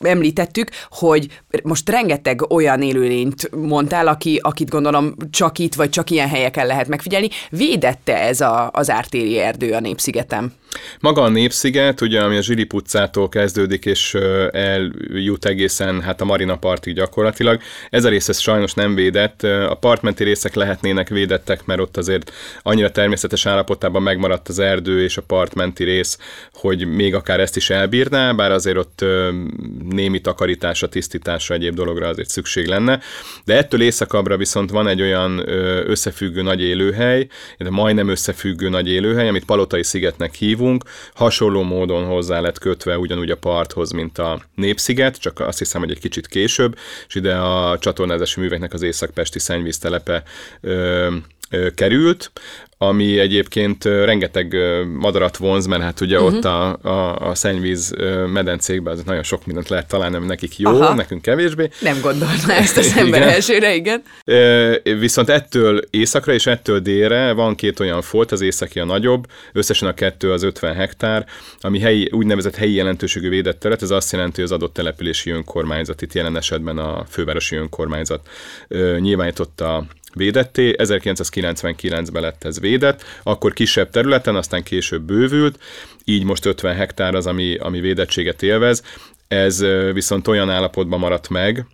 említettük, 0.01 0.69
hogy 0.89 1.27
most 1.63 1.89
rengeteg 1.89 2.51
olyan 2.51 2.81
élőlényt 2.81 3.49
mondtál, 3.55 4.07
aki, 4.07 4.39
akit 4.43 4.69
gondolom 4.69 5.15
csak 5.31 5.59
itt, 5.59 5.75
vagy 5.75 5.89
csak 5.89 6.09
ilyen 6.09 6.29
helyeken 6.29 6.67
lehet 6.67 6.87
megfigyelni. 6.87 7.29
Védette 7.49 8.21
ez 8.21 8.41
a, 8.41 8.69
az 8.73 8.89
ártéri 8.89 9.39
erdő 9.39 9.71
a 9.71 9.79
Népszigetem? 9.79 10.53
Maga 10.99 11.21
a 11.21 11.29
Népsziget, 11.29 12.01
ugye, 12.01 12.21
ami 12.21 12.37
a 12.37 12.41
Zsili 12.41 12.67
utcától 12.73 13.29
kezdődik, 13.29 13.85
és 13.85 14.17
eljut 14.51 15.45
egészen 15.45 16.01
hát 16.01 16.21
a 16.21 16.25
Marina 16.25 16.55
partig 16.55 16.95
gyakorlatilag. 16.95 17.61
Ez 17.89 18.03
a 18.03 18.09
rész 18.09 18.29
ez 18.29 18.39
sajnos 18.39 18.73
nem 18.73 18.95
védett. 18.95 19.43
A 19.43 19.77
partmenti 19.79 20.23
részek 20.23 20.53
lehetnének 20.53 21.09
védettek, 21.09 21.65
mert 21.65 21.79
ott 21.79 21.97
azért 21.97 22.31
annyira 22.61 22.91
természetes 22.91 23.45
állapotában 23.45 24.01
megmaradt 24.01 24.47
az 24.47 24.59
erdő 24.59 25.03
és 25.03 25.17
a 25.17 25.21
partmenti 25.21 25.83
rész, 25.83 26.17
hogy 26.53 26.87
még 26.87 27.15
akár 27.15 27.39
ezt 27.39 27.55
is 27.55 27.69
elbírná, 27.69 28.31
bár 28.31 28.51
azért 28.51 28.77
ott 28.77 29.05
némi 29.89 30.21
takarítása, 30.21 30.89
tisztítása, 31.41 31.53
egyéb 31.53 31.75
dologra 31.75 32.07
azért 32.07 32.29
szükség 32.29 32.67
lenne. 32.67 32.99
De 33.45 33.57
ettől 33.57 33.81
északabbra 33.81 34.37
viszont 34.37 34.69
van 34.69 34.87
egy 34.87 35.01
olyan 35.01 35.49
összefüggő 35.89 36.41
nagy 36.41 36.61
élőhely, 36.61 37.27
de 37.57 37.69
majdnem 37.69 38.09
összefüggő 38.09 38.69
nagy 38.69 38.89
élőhely, 38.89 39.27
amit 39.27 39.45
Palotai 39.45 39.83
szigetnek 39.83 40.33
hív, 40.33 40.49
hívunk, 40.51 40.83
hasonló 41.13 41.63
módon 41.63 42.05
hozzá 42.05 42.39
lett 42.39 42.59
kötve 42.59 42.97
ugyanúgy 42.97 43.29
a 43.29 43.37
parthoz, 43.37 43.91
mint 43.91 44.17
a 44.17 44.41
Népsziget, 44.55 45.17
csak 45.17 45.39
azt 45.39 45.57
hiszem, 45.57 45.81
hogy 45.81 45.91
egy 45.91 45.99
kicsit 45.99 46.27
később, 46.27 46.77
és 47.07 47.15
ide 47.15 47.35
a 47.35 47.77
csatornázási 47.79 48.39
műveknek 48.39 48.73
az 48.73 48.81
északpesti 48.81 49.39
szennyvíztelepe 49.39 50.23
került 51.75 52.31
ami 52.83 53.19
egyébként 53.19 53.83
rengeteg 53.83 54.55
madarat 54.99 55.37
vonz, 55.37 55.65
mert 55.65 55.81
hát 55.81 56.01
ugye 56.01 56.21
uh-huh. 56.21 56.35
ott 56.35 56.45
a, 56.45 56.77
a, 56.81 57.29
a 57.29 57.35
szennyvíz 57.35 57.93
medencékben 58.33 58.93
az 58.93 59.03
nagyon 59.03 59.23
sok 59.23 59.45
mindent 59.45 59.69
lehet 59.69 59.87
találni, 59.87 60.15
ami 60.15 60.25
nekik 60.25 60.57
jó, 60.57 60.69
Aha. 60.69 60.93
nekünk 60.93 61.21
kevésbé. 61.21 61.69
Nem 61.79 62.01
gondolná 62.01 62.55
ezt 62.55 62.77
az 62.77 62.93
ember 62.97 63.21
igen. 63.21 63.33
elsőre, 63.33 63.75
igen. 63.75 64.03
Viszont 64.83 65.29
ettől 65.29 65.81
északra 65.89 66.33
és 66.33 66.45
ettől 66.45 66.79
délre 66.79 67.31
van 67.31 67.55
két 67.55 67.79
olyan 67.79 68.01
folt, 68.01 68.31
az 68.31 68.41
északi 68.41 68.79
a 68.79 68.85
nagyobb, 68.85 69.27
összesen 69.53 69.87
a 69.87 69.93
kettő 69.93 70.31
az 70.31 70.43
50 70.43 70.75
hektár, 70.75 71.25
ami 71.59 71.79
helyi, 71.79 72.09
úgynevezett 72.11 72.55
helyi 72.55 72.73
jelentőségű 72.73 73.29
védett 73.29 73.59
terület, 73.59 73.81
ez 73.81 73.91
azt 73.91 74.11
jelenti, 74.11 74.35
hogy 74.35 74.43
az 74.43 74.51
adott 74.51 74.73
települési 74.73 75.29
önkormányzat, 75.29 76.01
itt 76.01 76.13
jelen 76.13 76.37
esetben 76.37 76.77
a 76.77 77.05
fővárosi 77.09 77.55
önkormányzat 77.55 78.27
nyilvánította 78.99 79.85
védetté, 80.13 80.75
1999-ben 80.77 82.21
lett 82.21 82.43
ez 82.43 82.59
védett, 82.59 83.03
akkor 83.23 83.53
kisebb 83.53 83.89
területen, 83.89 84.35
aztán 84.35 84.63
később 84.63 85.01
bővült, 85.01 85.59
így 86.05 86.23
most 86.23 86.45
50 86.45 86.75
hektár 86.75 87.15
az, 87.15 87.27
ami, 87.27 87.55
ami 87.55 87.79
védettséget 87.79 88.43
élvez, 88.43 88.83
ez 89.27 89.65
viszont 89.93 90.27
olyan 90.27 90.49
állapotban 90.49 90.99
maradt 90.99 91.29
meg, 91.29 91.65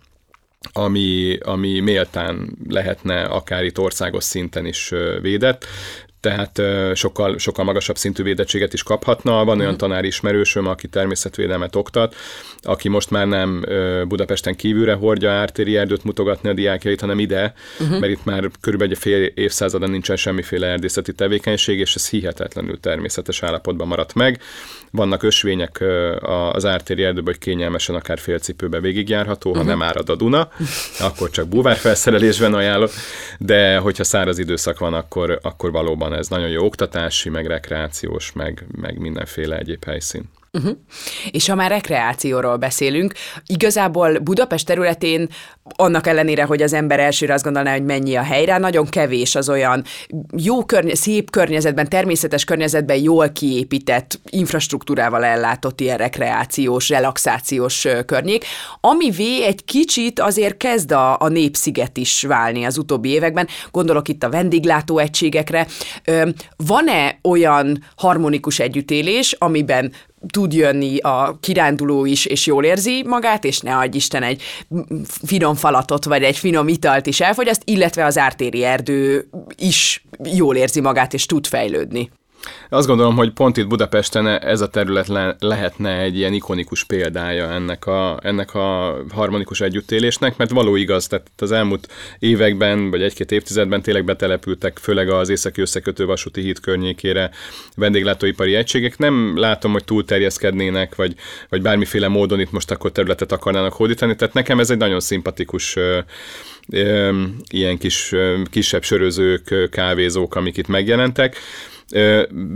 ami, 0.72 1.38
ami 1.42 1.80
méltán 1.80 2.56
lehetne 2.68 3.22
akár 3.22 3.64
itt 3.64 3.78
országos 3.78 4.24
szinten 4.24 4.66
is 4.66 4.92
védett 5.20 5.66
tehát 6.20 6.60
sokkal, 6.94 7.38
sokkal 7.38 7.64
magasabb 7.64 7.96
szintű 7.96 8.22
védettséget 8.22 8.72
is 8.72 8.82
kaphatna. 8.82 9.44
Van 9.44 9.58
olyan 9.58 9.70
mhm. 9.70 9.78
tanár 9.78 10.04
ismerősöm, 10.04 10.66
aki 10.66 10.88
természetvédelmet 10.88 11.76
oktat, 11.76 12.14
aki 12.62 12.88
most 12.88 13.10
már 13.10 13.26
nem 13.26 13.64
Budapesten 14.08 14.56
kívülre 14.56 14.94
hordja 14.94 15.30
ártéri 15.30 15.76
erdőt 15.76 16.04
mutogatni 16.04 16.48
a 16.48 16.52
diákjait, 16.52 17.00
hanem 17.00 17.18
ide, 17.18 17.54
uh-huh. 17.80 18.00
mert 18.00 18.12
itt 18.12 18.24
már 18.24 18.50
körülbelül 18.60 18.94
egy 18.94 19.00
fél 19.00 19.24
évszázada 19.24 19.86
nincsen 19.86 20.16
semmiféle 20.16 20.66
erdészeti 20.66 21.12
tevékenység, 21.12 21.78
és 21.78 21.94
ez 21.94 22.08
hihetetlenül 22.08 22.80
természetes 22.80 23.42
állapotban 23.42 23.86
maradt 23.86 24.14
meg. 24.14 24.40
Vannak 24.90 25.22
ösvények 25.22 25.84
az 26.52 26.64
ártéri 26.64 27.02
erdőben, 27.02 27.24
hogy 27.24 27.38
kényelmesen 27.38 27.94
akár 27.94 28.18
félcipőbe 28.18 28.80
végigjárható, 28.80 29.50
uh-huh. 29.50 29.64
ha 29.64 29.70
mhm. 29.70 29.78
nem 29.78 29.88
árad 29.88 30.08
a 30.08 30.16
Duna, 30.16 30.48
akkor 31.00 31.30
csak 31.30 31.48
búvárfelszerelésben 31.48 32.54
ajánlok, 32.54 32.90
de 33.38 33.76
hogyha 33.76 34.04
száraz 34.04 34.38
időszak 34.38 34.78
van, 34.78 34.94
akkor, 34.94 35.38
akkor 35.42 35.70
valóban 35.70 36.07
ez 36.16 36.28
nagyon 36.28 36.48
jó 36.48 36.64
oktatási, 36.64 37.28
meg 37.28 37.46
rekreációs, 37.46 38.32
meg, 38.32 38.66
meg 38.80 38.98
mindenféle 38.98 39.58
egyéb 39.58 39.84
helyszín. 39.84 40.30
Uh-huh. 40.52 40.76
És 41.30 41.48
ha 41.48 41.54
már 41.54 41.70
rekreációról 41.70 42.56
beszélünk, 42.56 43.12
igazából 43.46 44.18
Budapest 44.18 44.66
területén 44.66 45.28
annak 45.76 46.06
ellenére, 46.06 46.44
hogy 46.44 46.62
az 46.62 46.72
ember 46.72 47.00
elsőre 47.00 47.34
azt 47.34 47.44
gondolná, 47.44 47.72
hogy 47.72 47.84
mennyi 47.84 48.16
a 48.16 48.22
helyre, 48.22 48.58
nagyon 48.58 48.86
kevés 48.86 49.34
az 49.34 49.48
olyan 49.48 49.84
jó 50.36 50.64
környe, 50.64 50.94
szép 50.94 51.30
környezetben, 51.30 51.88
természetes 51.88 52.44
környezetben 52.44 52.96
jól 52.96 53.28
kiépített, 53.28 54.20
infrastruktúrával 54.30 55.24
ellátott 55.24 55.80
ilyen 55.80 55.96
rekreációs, 55.96 56.88
relaxációs 56.88 57.86
környék, 58.06 58.44
amivé 58.80 59.44
egy 59.44 59.64
kicsit 59.64 60.20
azért 60.20 60.56
kezd 60.56 60.92
a, 60.92 61.20
a 61.20 61.28
népsziget 61.28 61.96
is 61.96 62.22
válni 62.22 62.64
az 62.64 62.78
utóbbi 62.78 63.08
években. 63.08 63.48
Gondolok 63.70 64.08
itt 64.08 64.22
a 64.22 64.30
vendéglátó 64.30 64.98
egységekre. 64.98 65.66
Van-e 66.56 67.18
olyan 67.22 67.84
harmonikus 67.96 68.58
együttélés, 68.58 69.32
amiben 69.38 69.92
tud 70.30 70.52
jönni 70.52 70.98
a 70.98 71.38
kiránduló 71.40 72.04
is, 72.04 72.24
és 72.26 72.46
jól 72.46 72.64
érzi 72.64 73.04
magát, 73.06 73.44
és 73.44 73.60
ne 73.60 73.76
adj 73.76 73.96
Isten 73.96 74.22
egy 74.22 74.42
finom 75.26 75.54
falatot, 75.54 76.04
vagy 76.04 76.22
egy 76.22 76.36
finom 76.36 76.68
italt 76.68 77.06
is 77.06 77.20
elfogyaszt, 77.20 77.62
illetve 77.64 78.04
az 78.04 78.18
ártéri 78.18 78.64
erdő 78.64 79.28
is 79.56 80.04
jól 80.24 80.56
érzi 80.56 80.80
magát, 80.80 81.14
és 81.14 81.26
tud 81.26 81.46
fejlődni. 81.46 82.10
Azt 82.68 82.86
gondolom, 82.86 83.16
hogy 83.16 83.32
pont 83.32 83.56
itt 83.56 83.66
Budapesten 83.66 84.26
ez 84.26 84.60
a 84.60 84.68
terület 84.68 85.06
le, 85.06 85.36
lehetne 85.38 85.98
egy 85.98 86.16
ilyen 86.16 86.32
ikonikus 86.32 86.84
példája 86.84 87.50
ennek 87.50 87.86
a, 87.86 88.18
ennek 88.22 88.54
a 88.54 88.96
harmonikus 89.10 89.60
együttélésnek, 89.60 90.36
mert 90.36 90.50
való 90.50 90.76
igaz, 90.76 91.06
tehát 91.06 91.26
az 91.38 91.52
elmúlt 91.52 91.88
években, 92.18 92.90
vagy 92.90 93.02
egy-két 93.02 93.32
évtizedben 93.32 93.82
tényleg 93.82 94.04
betelepültek, 94.04 94.78
főleg 94.78 95.08
az 95.08 95.28
északi 95.28 95.60
összekötő 95.60 96.06
vasúti 96.06 96.40
híd 96.40 96.60
környékére 96.60 97.30
vendéglátóipari 97.76 98.54
egységek. 98.54 98.98
Nem 98.98 99.38
látom, 99.38 99.72
hogy 99.72 99.84
túlterjeszkednének, 99.84 100.94
vagy, 100.94 101.14
vagy 101.48 101.62
bármiféle 101.62 102.08
módon 102.08 102.40
itt 102.40 102.52
most 102.52 102.70
akkor 102.70 102.92
területet 102.92 103.32
akarnának 103.32 103.72
hódítani, 103.72 104.16
tehát 104.16 104.34
nekem 104.34 104.60
ez 104.60 104.70
egy 104.70 104.78
nagyon 104.78 105.00
szimpatikus 105.00 105.76
ilyen 107.48 107.78
kis, 107.78 108.14
kisebb 108.50 108.82
sörözők, 108.82 109.68
kávézók, 109.70 110.34
amik 110.34 110.56
itt 110.56 110.68
megjelentek 110.68 111.36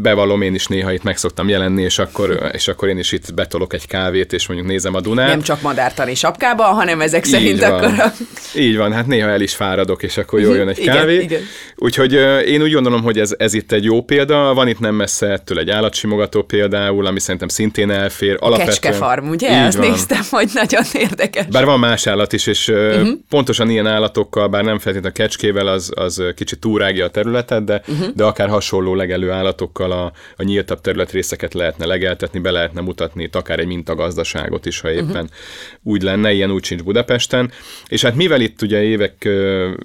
bevallom, 0.02 0.42
én 0.42 0.54
is 0.54 0.66
néha 0.66 0.92
itt 0.92 1.02
meg 1.02 1.16
szoktam 1.16 1.48
jelenni, 1.48 1.82
és 1.82 1.98
akkor, 1.98 2.50
és 2.52 2.68
akkor 2.68 2.88
én 2.88 2.98
is 2.98 3.12
itt 3.12 3.34
betolok 3.34 3.72
egy 3.72 3.86
kávét, 3.86 4.32
és 4.32 4.46
mondjuk 4.46 4.68
nézem 4.68 4.94
a 4.94 5.00
Dunát. 5.00 5.28
Nem 5.28 5.42
csak 5.42 5.62
madártani 5.62 6.14
sapkába, 6.14 6.62
hanem 6.62 7.00
ezek 7.00 7.26
Így 7.26 7.32
szerint 7.32 7.60
van. 7.60 7.72
akkor... 7.72 7.98
A... 7.98 8.12
Így 8.56 8.76
van, 8.76 8.92
hát 8.92 9.06
néha 9.06 9.28
el 9.28 9.40
is 9.40 9.54
fáradok, 9.54 10.02
és 10.02 10.16
akkor 10.16 10.40
jól 10.40 10.56
jön 10.56 10.68
egy 10.68 10.78
igen, 10.78 10.96
kávé. 10.96 11.20
Igen. 11.20 11.40
Úgyhogy 11.76 12.12
én 12.46 12.62
úgy 12.62 12.72
gondolom, 12.72 13.02
hogy 13.02 13.18
ez, 13.18 13.34
ez 13.38 13.54
itt 13.54 13.72
egy 13.72 13.84
jó 13.84 14.02
példa, 14.02 14.54
van 14.54 14.68
itt 14.68 14.78
nem 14.78 14.94
messze 14.94 15.26
ettől 15.26 15.58
egy 15.58 15.70
állatsimogató 15.70 16.42
például, 16.42 17.06
ami 17.06 17.20
szerintem 17.20 17.48
szintén 17.48 17.90
elfér. 17.90 18.36
Alapvetően... 18.40 18.66
Kecskefarm, 18.66 19.28
ugye? 19.28 19.64
Azt 19.64 19.76
van. 19.76 19.90
néztem, 19.90 20.22
hogy 20.30 20.48
nagyon 20.52 20.82
érdekes. 20.92 21.46
Bár 21.46 21.64
van 21.64 21.78
más 21.78 22.06
állat 22.06 22.32
is, 22.32 22.46
és 22.46 22.68
uh-huh. 22.68 23.08
pontosan 23.28 23.70
ilyen 23.70 23.86
állatokkal, 23.86 24.48
bár 24.48 24.64
nem 24.64 24.78
feltétlenül 24.78 25.10
a 25.16 25.22
kecskével, 25.22 25.66
az, 25.66 25.90
az 25.94 26.22
kicsit 26.34 26.58
túrágja 26.58 27.04
a 27.04 27.10
területet, 27.10 27.64
de, 27.64 27.82
uh-huh. 27.86 28.08
de 28.14 28.24
akár 28.24 28.48
hasonló 28.48 28.94
legelő 28.94 29.21
élő 29.22 29.30
állatokkal 29.30 29.92
a, 29.92 30.12
a 30.36 30.42
nyíltabb 30.42 30.80
területrészeket 30.80 31.54
lehetne 31.54 31.86
legeltetni, 31.86 32.38
be 32.38 32.50
lehetne 32.50 32.80
mutatni 32.80 33.22
itt 33.22 33.36
akár 33.36 33.58
egy 33.58 33.66
mintagazdaságot 33.66 34.66
is, 34.66 34.80
ha 34.80 34.90
éppen 34.90 35.06
uh-huh. 35.06 35.28
úgy 35.82 36.02
lenne, 36.02 36.32
ilyen 36.32 36.50
úgy 36.50 36.64
sincs 36.64 36.82
Budapesten. 36.82 37.50
És 37.88 38.02
hát 38.02 38.14
mivel 38.14 38.40
itt 38.40 38.62
ugye 38.62 38.82
évek, 38.82 39.28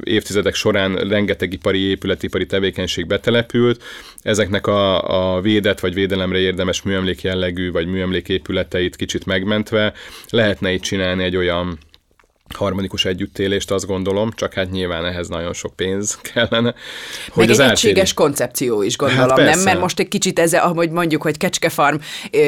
évtizedek 0.04 0.56
során 0.56 0.96
rengeteg 0.96 1.54
ipari 1.54 1.80
épület, 1.80 2.24
ipari 2.24 2.46
tevékenység 2.46 3.08
betelepült, 3.08 3.84
ezeknek 4.22 4.68
a, 4.68 5.36
a 5.36 5.42
védett 5.42 5.80
vagy 5.80 5.94
védelemre 5.94 6.38
érdemes 6.38 6.82
műemlék 6.82 7.22
jellegű 7.22 7.72
vagy 7.72 7.88
műemlék 7.88 8.30
épületeit 8.30 8.96
kicsit 8.96 9.26
megmentve 9.26 9.94
lehetne 10.30 10.72
itt 10.72 10.82
csinálni 10.82 11.24
egy 11.24 11.36
olyan 11.36 11.78
harmonikus 12.56 13.06
együttélést, 13.06 13.72
azt 13.72 13.86
gondolom, 13.86 14.32
csak 14.32 14.54
hát 14.54 14.72
nyilván 14.72 15.06
ehhez 15.06 15.28
nagyon 15.28 15.54
sok 15.54 15.76
pénz 15.76 16.18
kellene. 16.34 16.74
Hogy 17.28 17.48
Meg 17.48 17.50
az 17.50 17.60
egy 17.60 17.70
egységes 17.70 18.00
átséri... 18.00 18.16
koncepció 18.16 18.82
is 18.82 18.98
gondolom, 18.98 19.38
hát 19.38 19.56
nem? 19.56 19.60
Mert 19.60 19.80
most 19.80 20.00
egy 20.00 20.08
kicsit 20.08 20.40
ez, 20.40 20.54
ahogy 20.54 20.90
mondjuk, 20.90 21.22
hogy 21.22 21.38
Kecskefarm, 21.38 21.96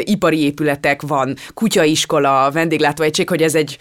ipari 0.04 0.44
épületek 0.44 1.02
van, 1.02 1.36
kutyaiskola, 1.54 2.52
vendéglátóegység, 2.52 3.30
hogy 3.30 3.42
ez 3.42 3.56
egy 3.56 3.78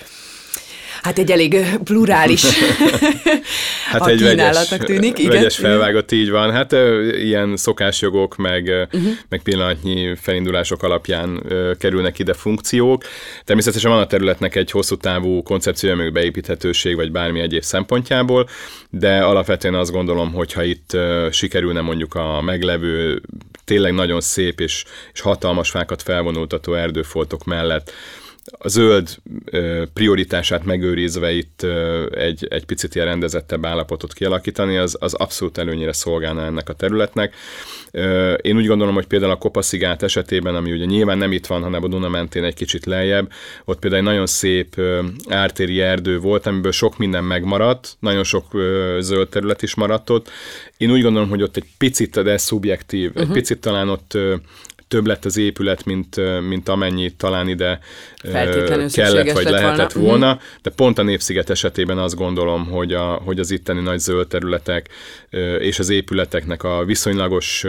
Hát 1.03 1.19
egy 1.19 1.31
elég 1.31 1.57
plurális 1.85 2.45
hát 3.91 4.01
a 4.01 4.09
egy 4.09 4.23
vegyes, 4.23 4.69
tűnik. 4.69 5.19
Igen. 5.19 5.31
Vegyes 5.31 5.57
felvágott, 5.57 6.13
így 6.13 6.31
van. 6.31 6.53
Hát 6.53 6.73
ilyen 7.13 7.57
szokásjogok, 7.57 8.37
meg, 8.37 8.89
uh-huh. 8.93 9.13
meg 9.29 9.43
pillanatnyi 9.43 10.17
felindulások 10.17 10.83
alapján 10.83 11.43
kerülnek 11.79 12.19
ide 12.19 12.33
funkciók. 12.33 13.03
Természetesen 13.45 13.91
van 13.91 14.01
a 14.01 14.07
területnek 14.07 14.55
egy 14.55 14.71
hosszú 14.71 14.97
távú 14.97 15.43
koncepciója, 15.43 15.97
meg 15.97 16.13
beépíthetőség, 16.13 16.97
vagy 16.97 17.13
bármi 17.13 17.41
egyéb 17.41 17.63
szempontjából, 17.63 18.49
de 18.91 19.19
alapvetően 19.19 19.75
azt 19.75 19.93
gondolom, 19.93 20.33
hogyha 20.33 20.63
itt 20.63 20.97
sikerülne 21.31 21.81
mondjuk 21.81 22.15
a 22.15 22.41
meglevő, 22.41 23.23
tényleg 23.65 23.93
nagyon 23.93 24.21
szép 24.21 24.61
és, 24.61 24.85
és 25.13 25.21
hatalmas 25.21 25.71
fákat 25.71 26.03
felvonultató 26.03 26.75
erdőfoltok 26.75 27.45
mellett 27.45 27.93
a 28.59 28.69
zöld 28.69 29.17
prioritását 29.93 30.65
megőrizve 30.65 31.33
itt 31.33 31.67
egy, 32.11 32.47
egy 32.51 32.65
picit 32.65 32.95
ilyen 32.95 33.07
rendezettebb 33.07 33.67
állapotot 33.67 34.13
kialakítani, 34.13 34.77
az, 34.77 34.97
az 35.01 35.15
abszolút 35.15 35.59
előnyére 35.59 35.93
szolgálna 35.93 36.45
ennek 36.45 36.69
a 36.69 36.73
területnek. 36.73 37.35
Én 38.41 38.57
úgy 38.57 38.67
gondolom, 38.67 38.95
hogy 38.95 39.07
például 39.07 39.33
a 39.33 39.37
Kopaszigát 39.37 40.03
esetében, 40.03 40.55
ami 40.55 40.73
ugye 40.73 40.85
nyilván 40.85 41.19
nem 41.19 41.33
itt 41.33 41.47
van, 41.47 41.63
hanem 41.63 41.85
a 41.85 41.89
Duna 41.89 42.09
mentén 42.09 42.45
egy 42.45 42.55
kicsit 42.55 42.87
lejjebb, 42.87 43.33
ott 43.65 43.79
például 43.79 44.03
egy 44.03 44.09
nagyon 44.09 44.27
szép 44.27 44.81
ártéri 45.29 45.81
erdő 45.81 46.19
volt, 46.19 46.47
amiből 46.47 46.73
sok 46.73 46.99
minden 46.99 47.25
megmaradt, 47.25 47.97
nagyon 48.01 48.25
sok 48.25 48.45
zöld 48.99 49.29
terület 49.29 49.63
is 49.63 49.75
maradt 49.75 50.11
ott. 50.11 50.31
Én 50.77 50.91
úgy 50.91 51.03
gondolom, 51.03 51.29
hogy 51.29 51.43
ott 51.43 51.57
egy 51.57 51.67
picit, 51.79 52.23
de 52.23 52.31
ez 52.31 52.43
szubjektív, 52.43 53.09
uh-huh. 53.09 53.23
egy 53.23 53.29
mhm. 53.29 53.39
picit 53.39 53.61
talán 53.61 53.89
ott 53.89 54.19
több 54.89 55.07
lett 55.07 55.25
az 55.25 55.37
épület, 55.37 55.85
mint, 55.85 56.41
mint 56.49 56.69
amennyi 56.69 57.11
talán 57.11 57.49
ide 57.49 57.79
kellett 58.93 59.33
vagy 59.33 59.45
lehetett 59.45 59.93
volna. 59.93 60.09
volna, 60.09 60.33
mhm. 60.33 60.43
de 60.63 60.71
pont 60.71 60.99
a 60.99 61.03
Népsziget 61.03 61.51
esetében 61.51 61.99
azt 61.99 62.15
gondolom, 62.17 62.67
hogy, 62.67 62.93
a, 62.93 63.05
hogy 63.05 63.39
az 63.39 63.51
itteni 63.51 63.81
nagy 63.81 63.99
zöld 63.99 64.29
területek 64.29 64.89
és 65.59 65.79
az 65.79 65.89
épületeknek 65.89 66.63
a 66.63 66.85
viszonylagos 66.85 67.65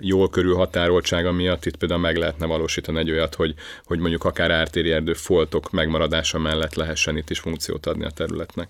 jól 0.00 0.30
határoltsága 0.54 1.32
miatt 1.32 1.66
itt 1.66 1.76
például 1.76 2.00
meg 2.00 2.16
lehetne 2.16 2.46
valósítani 2.46 2.98
egy 2.98 3.10
olyat, 3.10 3.34
hogy, 3.34 3.54
hogy 3.84 3.98
mondjuk 3.98 4.24
akár 4.24 4.50
ártéri 4.50 4.90
erdő 4.90 5.12
foltok 5.12 5.70
megmaradása 5.70 6.38
mellett 6.38 6.74
lehessen 6.74 7.16
itt 7.16 7.30
is 7.30 7.38
funkciót 7.38 7.86
adni 7.86 8.04
a 8.04 8.10
területnek. 8.10 8.68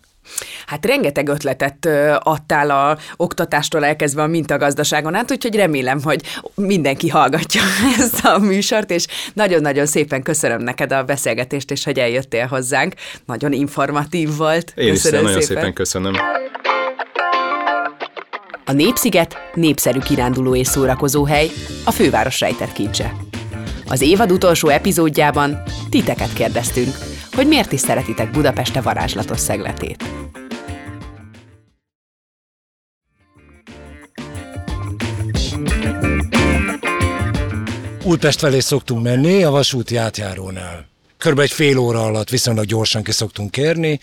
Hát 0.66 0.86
rengeteg 0.86 1.28
ötletet 1.28 1.88
adtál 2.18 2.70
a 2.70 2.98
oktatástól 3.16 3.84
elkezdve 3.84 4.22
a 4.22 4.26
mintagazdaságon 4.26 5.14
át, 5.14 5.30
úgyhogy 5.30 5.54
remélem, 5.54 6.02
hogy 6.02 6.22
mindenki 6.54 7.08
hallgatja 7.08 7.62
ezt 7.98 8.24
a 8.24 8.38
műsort, 8.38 8.90
és 8.90 9.06
nagyon-nagyon 9.32 9.86
szépen 9.86 10.22
köszönöm 10.22 10.62
neked 10.62 10.92
a 10.92 11.04
beszélgetést, 11.04 11.70
és 11.70 11.84
hogy 11.84 11.98
eljöttél 11.98 12.46
hozzánk. 12.46 12.94
Nagyon 13.26 13.52
informatív 13.52 14.36
volt. 14.36 14.72
Én 14.76 14.92
köszönöm 14.92 15.20
is 15.20 15.26
nagyon 15.26 15.42
szépen. 15.42 15.56
szépen 15.56 15.72
köszönöm. 15.72 16.14
A 18.66 18.72
Népsziget 18.72 19.36
népszerű 19.54 19.98
kiránduló 19.98 20.56
és 20.56 20.66
szórakozó 20.66 21.24
hely, 21.24 21.50
a 21.84 21.90
főváros 21.90 22.40
rejtett 22.40 22.72
kincse. 22.72 23.12
Az 23.86 24.00
évad 24.00 24.32
utolsó 24.32 24.68
epizódjában 24.68 25.62
titeket 25.90 26.32
kérdeztünk, 26.32 26.98
hogy 27.32 27.46
miért 27.46 27.72
is 27.72 27.80
szeretitek 27.80 28.30
Budapeste 28.30 28.80
varázslatos 28.80 29.40
szegletét. 29.40 30.04
Útpest 38.04 38.38
felé 38.38 38.58
szoktunk 38.58 39.02
menni, 39.02 39.42
a 39.42 39.50
vasúti 39.50 39.96
átjárónál. 39.96 40.86
Körülbelül 41.16 41.50
egy 41.50 41.56
fél 41.56 41.78
óra 41.78 42.04
alatt 42.04 42.28
viszonylag 42.28 42.64
gyorsan 42.64 43.02
ki 43.02 43.12
szoktunk 43.12 43.50
kérni, 43.50 44.00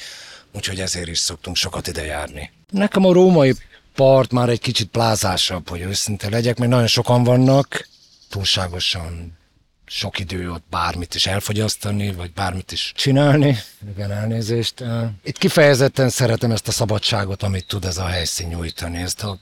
úgyhogy 0.55 0.79
ezért 0.79 1.07
is 1.07 1.19
szoktunk 1.19 1.55
sokat 1.55 1.87
ide 1.87 2.05
járni. 2.05 2.51
Nekem 2.69 3.05
a 3.05 3.13
római 3.13 3.55
part 3.95 4.31
már 4.31 4.49
egy 4.49 4.59
kicsit 4.59 4.87
plázásabb, 4.87 5.69
hogy 5.69 5.81
őszinte 5.81 6.29
legyek, 6.29 6.57
mert 6.57 6.71
nagyon 6.71 6.87
sokan 6.87 7.23
vannak, 7.23 7.87
túlságosan 8.29 9.39
sok 9.85 10.19
idő 10.19 10.51
ott 10.51 10.63
bármit 10.69 11.15
is 11.15 11.25
elfogyasztani, 11.25 12.13
vagy 12.13 12.31
bármit 12.33 12.71
is 12.71 12.91
csinálni. 12.95 13.57
Igen, 13.95 14.11
elnézést. 14.11 14.83
Itt 15.23 15.37
kifejezetten 15.37 16.09
szeretem 16.09 16.51
ezt 16.51 16.67
a 16.67 16.71
szabadságot, 16.71 17.43
amit 17.43 17.67
tud 17.67 17.85
ez 17.85 17.97
a 17.97 18.05
helyszín 18.05 18.47
nyújtani, 18.47 18.97
ezt 18.97 19.23
a 19.23 19.39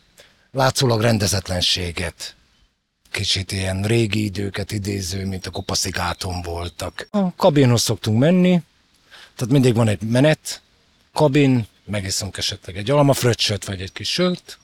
látszólag 0.51 1.01
rendezetlenséget, 1.01 2.35
kicsit 3.11 3.51
ilyen 3.51 3.83
régi 3.83 4.23
időket 4.23 4.71
idéző, 4.71 5.25
mint 5.25 5.45
a 5.45 5.51
kopaszigáton 5.51 6.41
voltak. 6.41 7.07
A 7.11 7.35
kabinhoz 7.35 7.81
szoktunk 7.81 8.19
menni, 8.19 8.61
tehát 9.35 9.53
mindig 9.53 9.75
van 9.75 9.87
egy 9.87 10.01
menet, 10.01 10.61
kabin, 11.13 11.67
megiszunk 11.89 12.37
esetleg 12.37 12.77
egy 12.77 12.89
almafröccsöt, 12.89 13.65
vagy 13.65 13.81
egy 13.81 13.91
kis 13.91 14.11
sört, 14.11 14.59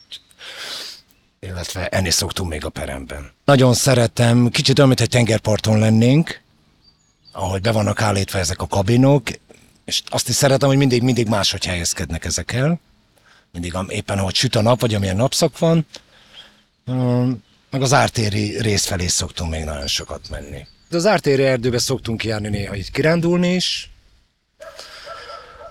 illetve 1.39 1.87
enni 1.87 2.09
szoktunk 2.09 2.49
még 2.49 2.65
a 2.65 2.69
peremben. 2.69 3.31
Nagyon 3.45 3.73
szeretem, 3.73 4.49
kicsit 4.49 4.77
olyan, 4.77 4.89
mint 4.89 5.01
egy 5.01 5.09
tengerparton 5.09 5.79
lennénk, 5.79 6.41
ahogy 7.31 7.61
be 7.61 7.71
vannak 7.71 8.01
állítva 8.01 8.39
ezek 8.39 8.61
a 8.61 8.67
kabinok, 8.67 9.29
és 9.85 10.01
azt 10.05 10.29
is 10.29 10.35
szeretem, 10.35 10.67
hogy 10.67 10.77
mindig, 10.77 11.01
mindig 11.01 11.27
máshogy 11.27 11.65
helyezkednek 11.65 12.25
ezek 12.25 12.51
el. 12.51 12.79
Mindig 13.51 13.73
éppen 13.87 14.19
ahogy 14.19 14.35
süt 14.35 14.55
a 14.55 14.61
nap, 14.61 14.79
vagy 14.79 14.93
amilyen 14.93 15.15
napszak 15.15 15.59
van. 15.59 15.85
Meg 17.69 17.81
az 17.81 17.93
ártéri 17.93 18.61
rész 18.61 18.85
felé 18.85 19.07
szoktunk 19.07 19.51
még 19.51 19.63
nagyon 19.63 19.87
sokat 19.87 20.29
menni. 20.29 20.67
De 20.89 20.97
az 20.97 21.05
ártéri 21.05 21.43
erdőbe 21.43 21.77
szoktunk 21.77 22.23
járni 22.23 22.47
néha 22.47 22.75
így 22.75 22.91
kirándulni 22.91 23.53
is, 23.53 23.89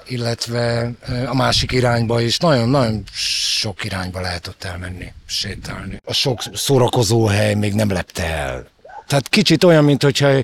illetve 0.06 0.90
a 1.26 1.34
másik 1.34 1.72
irányba 1.72 2.20
is. 2.20 2.38
Nagyon-nagyon 2.38 3.02
sok 3.12 3.84
irányba 3.84 4.20
lehet 4.20 4.46
ott 4.46 4.64
elmenni, 4.64 5.12
sétálni. 5.26 6.00
A 6.04 6.12
sok 6.12 6.42
szórakozó 6.52 7.26
hely 7.26 7.54
még 7.54 7.74
nem 7.74 7.92
lepte 7.92 8.24
el. 8.24 8.66
Tehát 9.06 9.28
kicsit 9.28 9.64
olyan, 9.64 9.84
mint 9.84 10.02
hogyha 10.02 10.42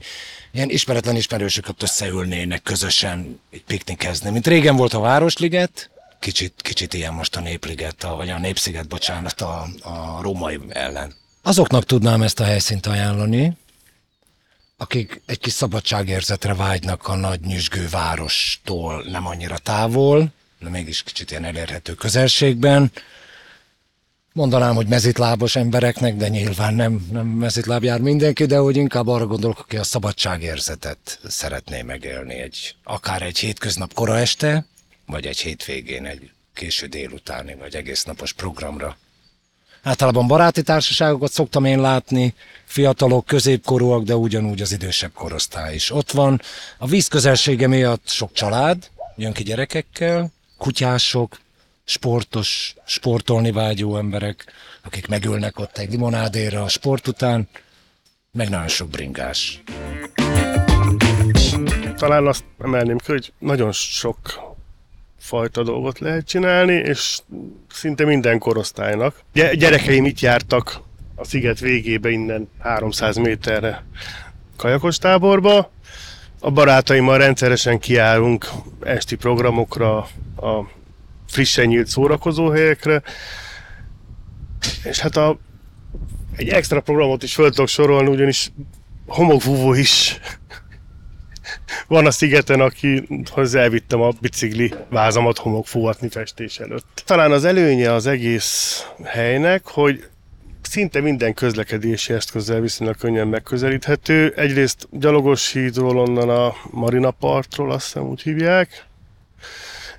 ilyen 0.52 0.70
ismeretlen 0.70 1.16
ismerősök 1.16 1.68
ott 1.68 1.82
összeülnének 1.82 2.62
közösen 2.62 3.40
egy 3.50 3.64
piknikezni. 3.64 4.30
Mint 4.30 4.46
régen 4.46 4.76
volt 4.76 4.94
a 4.94 5.00
Városliget, 5.00 5.90
kicsit, 6.20 6.54
kicsit 6.56 6.94
ilyen 6.94 7.12
most 7.12 7.36
a 7.36 7.40
Népliget, 7.40 8.04
a, 8.04 8.16
vagy 8.16 8.28
a 8.28 8.38
Népsziget, 8.38 8.88
bocsánat, 8.88 9.40
a, 9.40 9.66
a 9.82 10.18
római 10.22 10.60
ellen. 10.68 11.14
Azoknak 11.42 11.84
tudnám 11.84 12.22
ezt 12.22 12.40
a 12.40 12.44
helyszínt 12.44 12.86
ajánlani, 12.86 13.56
akik 14.80 15.20
egy 15.26 15.38
kis 15.38 15.52
szabadságérzetre 15.52 16.54
vágynak 16.54 17.08
a 17.08 17.14
nagy 17.14 17.40
nyüzsgő 17.40 17.88
várostól 17.88 19.04
nem 19.08 19.26
annyira 19.26 19.58
távol, 19.58 20.32
de 20.58 20.68
mégis 20.68 21.02
kicsit 21.02 21.30
ilyen 21.30 21.44
elérhető 21.44 21.94
közelségben. 21.94 22.92
Mondanám, 24.32 24.74
hogy 24.74 24.86
mezitlábos 24.86 25.56
embereknek, 25.56 26.16
de 26.16 26.28
nyilván 26.28 26.74
nem, 26.74 27.08
nem 27.12 27.26
mezitláb 27.26 27.82
jár 27.82 28.00
mindenki, 28.00 28.44
de 28.44 28.56
hogy 28.56 28.76
inkább 28.76 29.08
arra 29.08 29.26
gondolok, 29.26 29.58
aki 29.58 29.76
a 29.76 29.84
szabadságérzetet 29.84 31.20
szeretné 31.28 31.82
megélni. 31.82 32.34
Egy, 32.34 32.74
akár 32.84 33.22
egy 33.22 33.38
hétköznap 33.38 33.94
kora 33.94 34.18
este, 34.18 34.66
vagy 35.06 35.26
egy 35.26 35.38
hétvégén, 35.38 36.06
egy 36.06 36.30
késő 36.54 36.86
délutáni, 36.86 37.54
vagy 37.54 37.74
egész 37.74 38.04
napos 38.04 38.32
programra 38.32 38.96
Általában 39.82 40.26
baráti 40.26 40.62
társaságokat 40.62 41.32
szoktam 41.32 41.64
én 41.64 41.80
látni, 41.80 42.34
fiatalok, 42.64 43.26
középkorúak, 43.26 44.02
de 44.02 44.14
ugyanúgy 44.16 44.60
az 44.60 44.72
idősebb 44.72 45.12
korosztály 45.12 45.74
is 45.74 45.90
ott 45.90 46.10
van. 46.10 46.40
A 46.78 46.86
víz 46.86 47.08
közelsége 47.08 47.66
miatt 47.66 48.08
sok 48.08 48.32
család 48.32 48.90
jön 49.16 49.32
ki 49.32 49.42
gyerekekkel, 49.42 50.32
kutyások, 50.58 51.38
sportos, 51.84 52.74
sportolni 52.84 53.52
vágyó 53.52 53.96
emberek, 53.96 54.44
akik 54.82 55.08
megülnek 55.08 55.58
ott 55.58 55.78
egy 55.78 55.90
limonádéra 55.90 56.62
a 56.62 56.68
sport 56.68 57.08
után, 57.08 57.48
meg 58.32 58.48
nagyon 58.48 58.68
sok 58.68 58.88
bringás. 58.88 59.62
Talán 61.96 62.26
azt 62.26 62.44
emelném 62.58 62.98
ki, 62.98 63.10
hogy 63.10 63.32
nagyon 63.38 63.72
sok 63.72 64.49
fajta 65.20 65.62
dolgot 65.62 65.98
lehet 65.98 66.26
csinálni, 66.26 66.72
és 66.72 67.18
szinte 67.72 68.04
minden 68.04 68.38
korosztálynak. 68.38 69.14
Gyerekeim 69.32 70.04
itt 70.04 70.20
jártak 70.20 70.80
a 71.14 71.24
sziget 71.24 71.60
végébe 71.60 72.10
innen 72.10 72.48
300 72.58 73.16
méterre 73.16 73.84
kajakos 74.56 74.98
táborba. 74.98 75.70
A 76.40 76.50
barátaimmal 76.50 77.18
rendszeresen 77.18 77.78
kiállunk 77.78 78.46
esti 78.80 79.16
programokra, 79.16 79.96
a 80.36 80.68
frissen 81.26 81.66
nyílt 81.66 81.86
szórakozóhelyekre, 81.86 83.02
és 84.84 84.98
hát 84.98 85.16
a, 85.16 85.38
egy 86.36 86.48
extra 86.48 86.80
programot 86.80 87.22
is 87.22 87.34
föl 87.34 87.50
tudok 87.50 87.68
sorolni, 87.68 88.10
ugyanis 88.10 88.52
homokfúvó 89.06 89.74
is 89.74 90.20
van 91.86 92.06
a 92.06 92.10
szigeten, 92.10 92.60
akihoz 92.60 93.54
elvittem 93.54 94.00
a 94.00 94.12
bicikli 94.20 94.74
vázamat 94.88 95.38
homokfúvatni 95.38 96.08
festés 96.08 96.58
előtt. 96.58 97.02
Talán 97.06 97.32
az 97.32 97.44
előnye 97.44 97.92
az 97.92 98.06
egész 98.06 98.84
helynek, 99.04 99.66
hogy 99.66 100.08
szinte 100.62 101.00
minden 101.00 101.34
közlekedési 101.34 102.12
eszközzel 102.12 102.60
viszonylag 102.60 102.96
könnyen 102.96 103.28
megközelíthető. 103.28 104.32
Egyrészt 104.36 104.88
gyalogos 104.90 105.52
hídról, 105.52 105.98
onnan 105.98 106.28
a 106.28 106.54
Marina 106.70 107.10
partról, 107.10 107.70
azt 107.70 107.84
hiszem 107.84 108.08
úgy 108.08 108.22
hívják, 108.22 108.86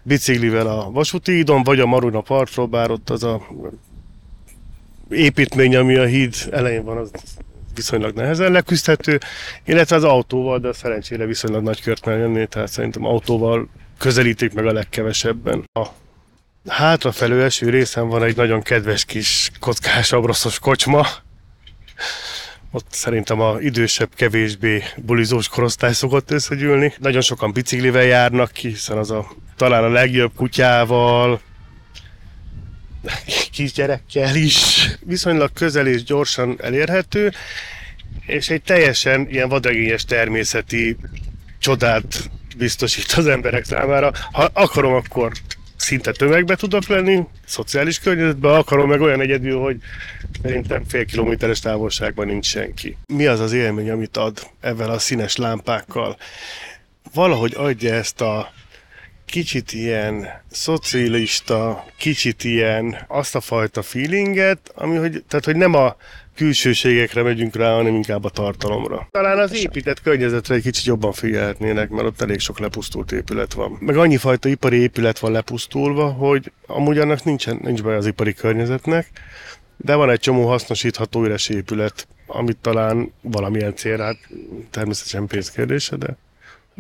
biciklivel 0.04 0.68
a 0.68 0.92
vasúti 0.92 1.32
hídon, 1.32 1.64
vagy 1.64 1.80
a 1.80 1.86
Marina 1.86 2.22
partról, 2.22 2.66
bár 2.66 2.92
ott 2.92 3.10
az 3.10 3.24
a 3.24 3.48
építmény, 5.10 5.76
ami 5.76 5.96
a 5.96 6.06
híd 6.06 6.36
elején 6.52 6.84
van, 6.84 6.98
az 6.98 7.12
viszonylag 7.76 8.16
nehezen 8.16 8.52
leküzdhető, 8.52 9.20
illetve 9.66 9.96
az 9.96 10.04
autóval, 10.04 10.60
de 10.60 10.74
szerencsére 10.74 11.26
viszonylag 11.26 11.64
nagy 11.64 11.82
kört 11.82 12.06
jönni, 12.06 12.48
tehát 12.48 12.72
szerintem 12.72 13.06
autóval 13.06 13.70
közelítik 13.98 14.54
meg 14.54 14.66
a 14.66 14.74
legkevesebben. 14.74 15.64
A 15.74 15.88
hátrafelő 16.68 17.44
eső 17.44 17.70
részen 17.70 18.08
van 18.08 18.24
egy 18.24 18.36
nagyon 18.36 18.62
kedves 18.62 19.06
kis 19.06 19.52
kockás 19.60 20.12
abroszos 20.12 20.60
kocsma, 20.60 21.08
ott 22.72 22.88
szerintem 22.90 23.40
a 23.40 23.60
idősebb, 23.60 24.10
kevésbé 24.16 24.84
bulizós 24.98 25.48
korosztály 25.48 25.94
szokott 25.94 26.32
összegyűlni. 26.32 26.94
Nagyon 26.98 27.22
sokan 27.22 27.52
biciklivel 27.54 28.04
járnak 28.04 28.52
ki, 28.52 28.68
hiszen 28.68 28.98
az 28.98 29.12
a 29.12 29.28
talán 29.56 29.84
a 29.84 29.90
legjobb 29.90 30.32
kutyával, 30.36 31.42
kisgyerekkel 33.52 34.36
is 34.36 34.88
viszonylag 35.06 35.54
közel 35.54 35.88
és 35.88 36.04
gyorsan 36.04 36.58
elérhető, 36.62 37.32
és 38.26 38.50
egy 38.50 38.62
teljesen 38.62 39.28
ilyen 39.30 39.50
vadegényes 39.50 40.06
természeti 40.06 40.98
csodát 41.60 42.30
biztosít 42.58 43.12
az 43.12 43.28
emberek 43.28 43.66
számára. 43.66 44.12
Ha 44.32 44.50
akarom, 44.54 44.94
akkor 44.94 45.32
szinte 45.76 46.12
tömegbe 46.12 46.56
tudok 46.56 46.88
lenni, 46.88 47.24
szociális 47.46 48.00
környezetben, 48.00 48.54
akarom 48.54 48.90
meg 48.90 49.02
olyan 49.02 49.22
egyedül, 49.22 49.60
hogy 49.60 49.78
szerintem 50.42 50.84
fél 50.88 51.06
kilométeres 51.06 51.60
távolságban 51.60 52.26
nincs 52.26 52.46
senki. 52.46 52.98
Mi 53.08 53.26
az 53.26 53.40
az 53.40 53.54
élmény, 53.54 53.90
amit 53.90 54.18
ad 54.18 54.48
ezzel 54.60 54.90
a 54.90 55.00
színes 55.00 55.36
lámpákkal? 55.36 56.18
Valahogy 57.14 57.54
adja 57.56 57.94
ezt 57.94 58.22
a 58.22 58.52
kicsit 59.32 59.72
ilyen 59.72 60.28
szocialista, 60.50 61.86
kicsit 61.98 62.44
ilyen 62.44 62.98
azt 63.08 63.36
a 63.36 63.42
fajta 63.42 63.82
feelinget, 63.82 64.72
ami 64.76 64.96
hogy, 64.96 65.24
tehát, 65.28 65.46
hogy 65.46 65.56
nem 65.56 65.74
a 65.74 65.96
külsőségekre 66.36 67.22
megyünk 67.24 67.56
rá, 67.56 67.74
hanem 67.74 67.96
inkább 67.96 68.24
a 68.24 68.30
tartalomra. 68.30 69.08
Talán 69.12 69.40
az 69.40 69.54
épített 69.54 70.02
környezetre 70.02 70.56
egy 70.56 70.62
kicsit 70.62 70.86
jobban 70.86 71.12
figyelhetnének, 71.12 71.90
mert 71.90 72.08
ott 72.08 72.22
elég 72.22 72.40
sok 72.40 72.60
lepusztult 72.60 73.12
épület 73.12 73.54
van. 73.54 73.78
Meg 73.80 73.98
annyi 73.98 74.18
fajta 74.18 74.50
ipari 74.50 74.78
épület 74.78 75.20
van 75.20 75.32
lepusztulva, 75.32 76.12
hogy 76.12 76.52
amúgy 76.68 76.98
annak 76.98 77.24
nincsen, 77.24 77.60
nincs 77.62 77.84
baj 77.84 77.96
az 77.96 78.06
ipari 78.06 78.34
környezetnek, 78.34 79.08
de 79.78 79.96
van 79.96 80.10
egy 80.10 80.20
csomó 80.20 80.48
hasznosítható 80.48 81.24
üres 81.24 81.50
épület, 81.50 82.08
amit 82.28 82.58
talán 82.58 83.14
valamilyen 83.22 83.76
célra, 83.76 84.04
hát 84.04 84.18
természetesen 84.70 85.28
pénzkérdése, 85.28 85.96
de 85.96 86.18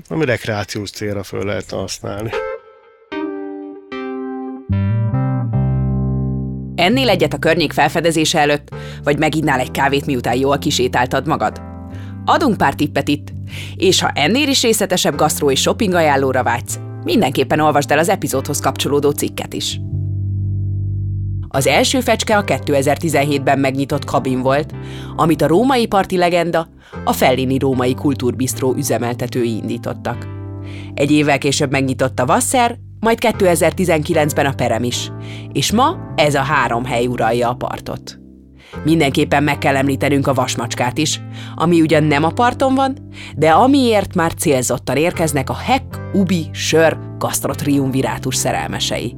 ami 0.07 0.25
rekreációs 0.25 0.89
célra 0.89 1.23
föl 1.23 1.45
lehetne 1.45 1.77
használni. 1.77 2.29
Ennél 6.75 7.09
egyet 7.09 7.33
a 7.33 7.39
környék 7.39 7.73
felfedezése 7.73 8.39
előtt, 8.39 8.69
vagy 9.03 9.17
meginnál 9.17 9.59
egy 9.59 9.71
kávét, 9.71 10.05
miután 10.05 10.35
jól 10.35 10.57
kisétáltad 10.57 11.27
magad? 11.27 11.61
Adunk 12.25 12.57
pár 12.57 12.75
tippet 12.75 13.07
itt, 13.07 13.27
és 13.75 14.01
ha 14.01 14.09
ennél 14.09 14.47
is 14.47 14.61
részletesebb 14.61 15.15
gasztró 15.15 15.51
és 15.51 15.61
shopping 15.61 15.93
ajánlóra 15.93 16.43
vágysz, 16.43 16.79
mindenképpen 17.03 17.59
olvasd 17.59 17.91
el 17.91 17.99
az 17.99 18.09
epizódhoz 18.09 18.59
kapcsolódó 18.59 19.09
cikket 19.09 19.53
is. 19.53 19.79
Az 21.53 21.67
első 21.67 21.99
fecske 21.99 22.37
a 22.37 22.43
2017-ben 22.43 23.59
megnyitott 23.59 24.05
kabin 24.05 24.41
volt, 24.41 24.73
amit 25.15 25.41
a 25.41 25.47
római 25.47 25.87
parti 25.87 26.17
legenda, 26.17 26.67
a 27.03 27.13
Fellini 27.13 27.57
Római 27.57 27.93
Kultúrbisztró 27.93 28.73
üzemeltetői 28.77 29.55
indítottak. 29.55 30.27
Egy 30.93 31.11
évvel 31.11 31.37
később 31.37 31.71
megnyitott 31.71 32.19
a 32.19 32.25
Vasszer, 32.25 32.77
majd 32.99 33.17
2019-ben 33.21 34.45
a 34.45 34.53
Perem 34.53 34.83
is, 34.83 35.11
és 35.51 35.71
ma 35.71 35.97
ez 36.15 36.35
a 36.35 36.41
három 36.41 36.85
hely 36.85 37.05
uralja 37.05 37.49
a 37.49 37.55
partot. 37.55 38.19
Mindenképpen 38.83 39.43
meg 39.43 39.57
kell 39.57 39.75
említenünk 39.75 40.27
a 40.27 40.33
vasmacskát 40.33 40.97
is, 40.97 41.21
ami 41.55 41.81
ugyan 41.81 42.03
nem 42.03 42.23
a 42.23 42.29
parton 42.29 42.75
van, 42.75 42.97
de 43.35 43.51
amiért 43.51 44.15
már 44.15 44.33
célzottan 44.33 44.95
érkeznek 44.95 45.49
a 45.49 45.55
Heck, 45.55 45.99
Ubi, 46.13 46.49
Sör, 46.51 46.97
Gastrotriumvirátus 47.17 48.35
szerelmesei. 48.35 49.15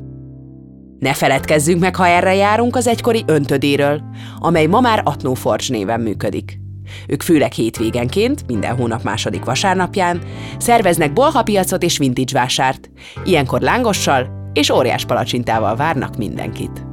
Ne 1.04 1.14
feledkezzünk 1.14 1.80
meg, 1.80 1.95
ha 1.95 2.08
erre 2.08 2.36
járunk 2.36 2.76
az 2.76 2.88
egykori 2.88 3.24
öntödéről, 3.28 4.01
amely 4.38 4.66
ma 4.66 4.80
már 4.80 5.01
Atnóforge 5.06 5.66
néven 5.68 5.99
működik. 5.99 6.60
Ők 7.08 7.22
főleg 7.22 7.51
hétvégenként, 7.51 8.47
minden 8.47 8.76
hónap 8.76 9.04
második 9.04 9.43
vasárnapján 9.43 10.22
szerveznek 10.58 11.14
bolhapiacot 11.14 11.84
és 11.84 11.97
vintage 11.97 12.39
vásárt, 12.39 12.89
ilyenkor 13.24 13.62
lángossal 13.62 14.49
és 14.54 14.70
óriás 14.70 15.06
palacsintával 15.06 15.76
várnak 15.76 16.18
mindenkit. 16.18 16.86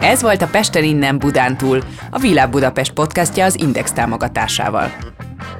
Ez 0.00 0.22
volt 0.22 0.42
a 0.42 0.46
Pesten 0.46 0.84
innen 0.84 1.18
Budán 1.18 1.56
túl, 1.56 1.82
a 2.10 2.18
Világ 2.18 2.50
Budapest 2.50 2.92
podcastja 2.92 3.44
az 3.44 3.60
Index 3.60 3.92
támogatásával. 3.92 4.92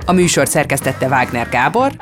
A 0.06 0.12
műsor 0.12 0.48
szerkesztette 0.48 1.06
Wagner 1.06 1.48
Gábor, 1.48 1.92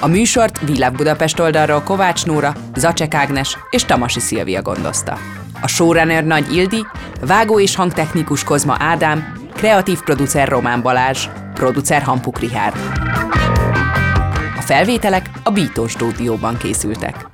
a 0.00 0.06
műsort 0.06 0.60
Világ 0.60 0.92
Budapest 0.92 1.40
oldalról 1.40 1.82
Kovács 1.82 2.26
Nóra, 2.26 2.54
Zacek 2.76 3.14
Ágnes 3.14 3.58
és 3.70 3.84
Tamasi 3.84 4.20
Szilvia 4.20 4.62
gondozta. 4.62 5.18
A 5.60 5.66
showrunner 5.66 6.24
Nagy 6.24 6.54
Ildi, 6.54 6.86
vágó 7.20 7.60
és 7.60 7.74
hangtechnikus 7.74 8.44
Kozma 8.44 8.76
Ádám, 8.78 9.32
kreatív 9.54 10.00
producer 10.00 10.48
Román 10.48 10.82
Balázs, 10.82 11.26
producer 11.54 12.02
Hampuk 12.02 12.38
Rihárd. 12.38 12.76
A 14.56 14.60
felvételek 14.60 15.30
a 15.42 15.50
Bító 15.50 15.86
stúdióban 15.86 16.56
készültek. 16.56 17.26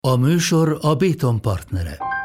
A 0.00 0.16
műsor 0.16 0.78
a 0.80 0.94
Béton 0.94 1.40
partnere. 1.40 2.15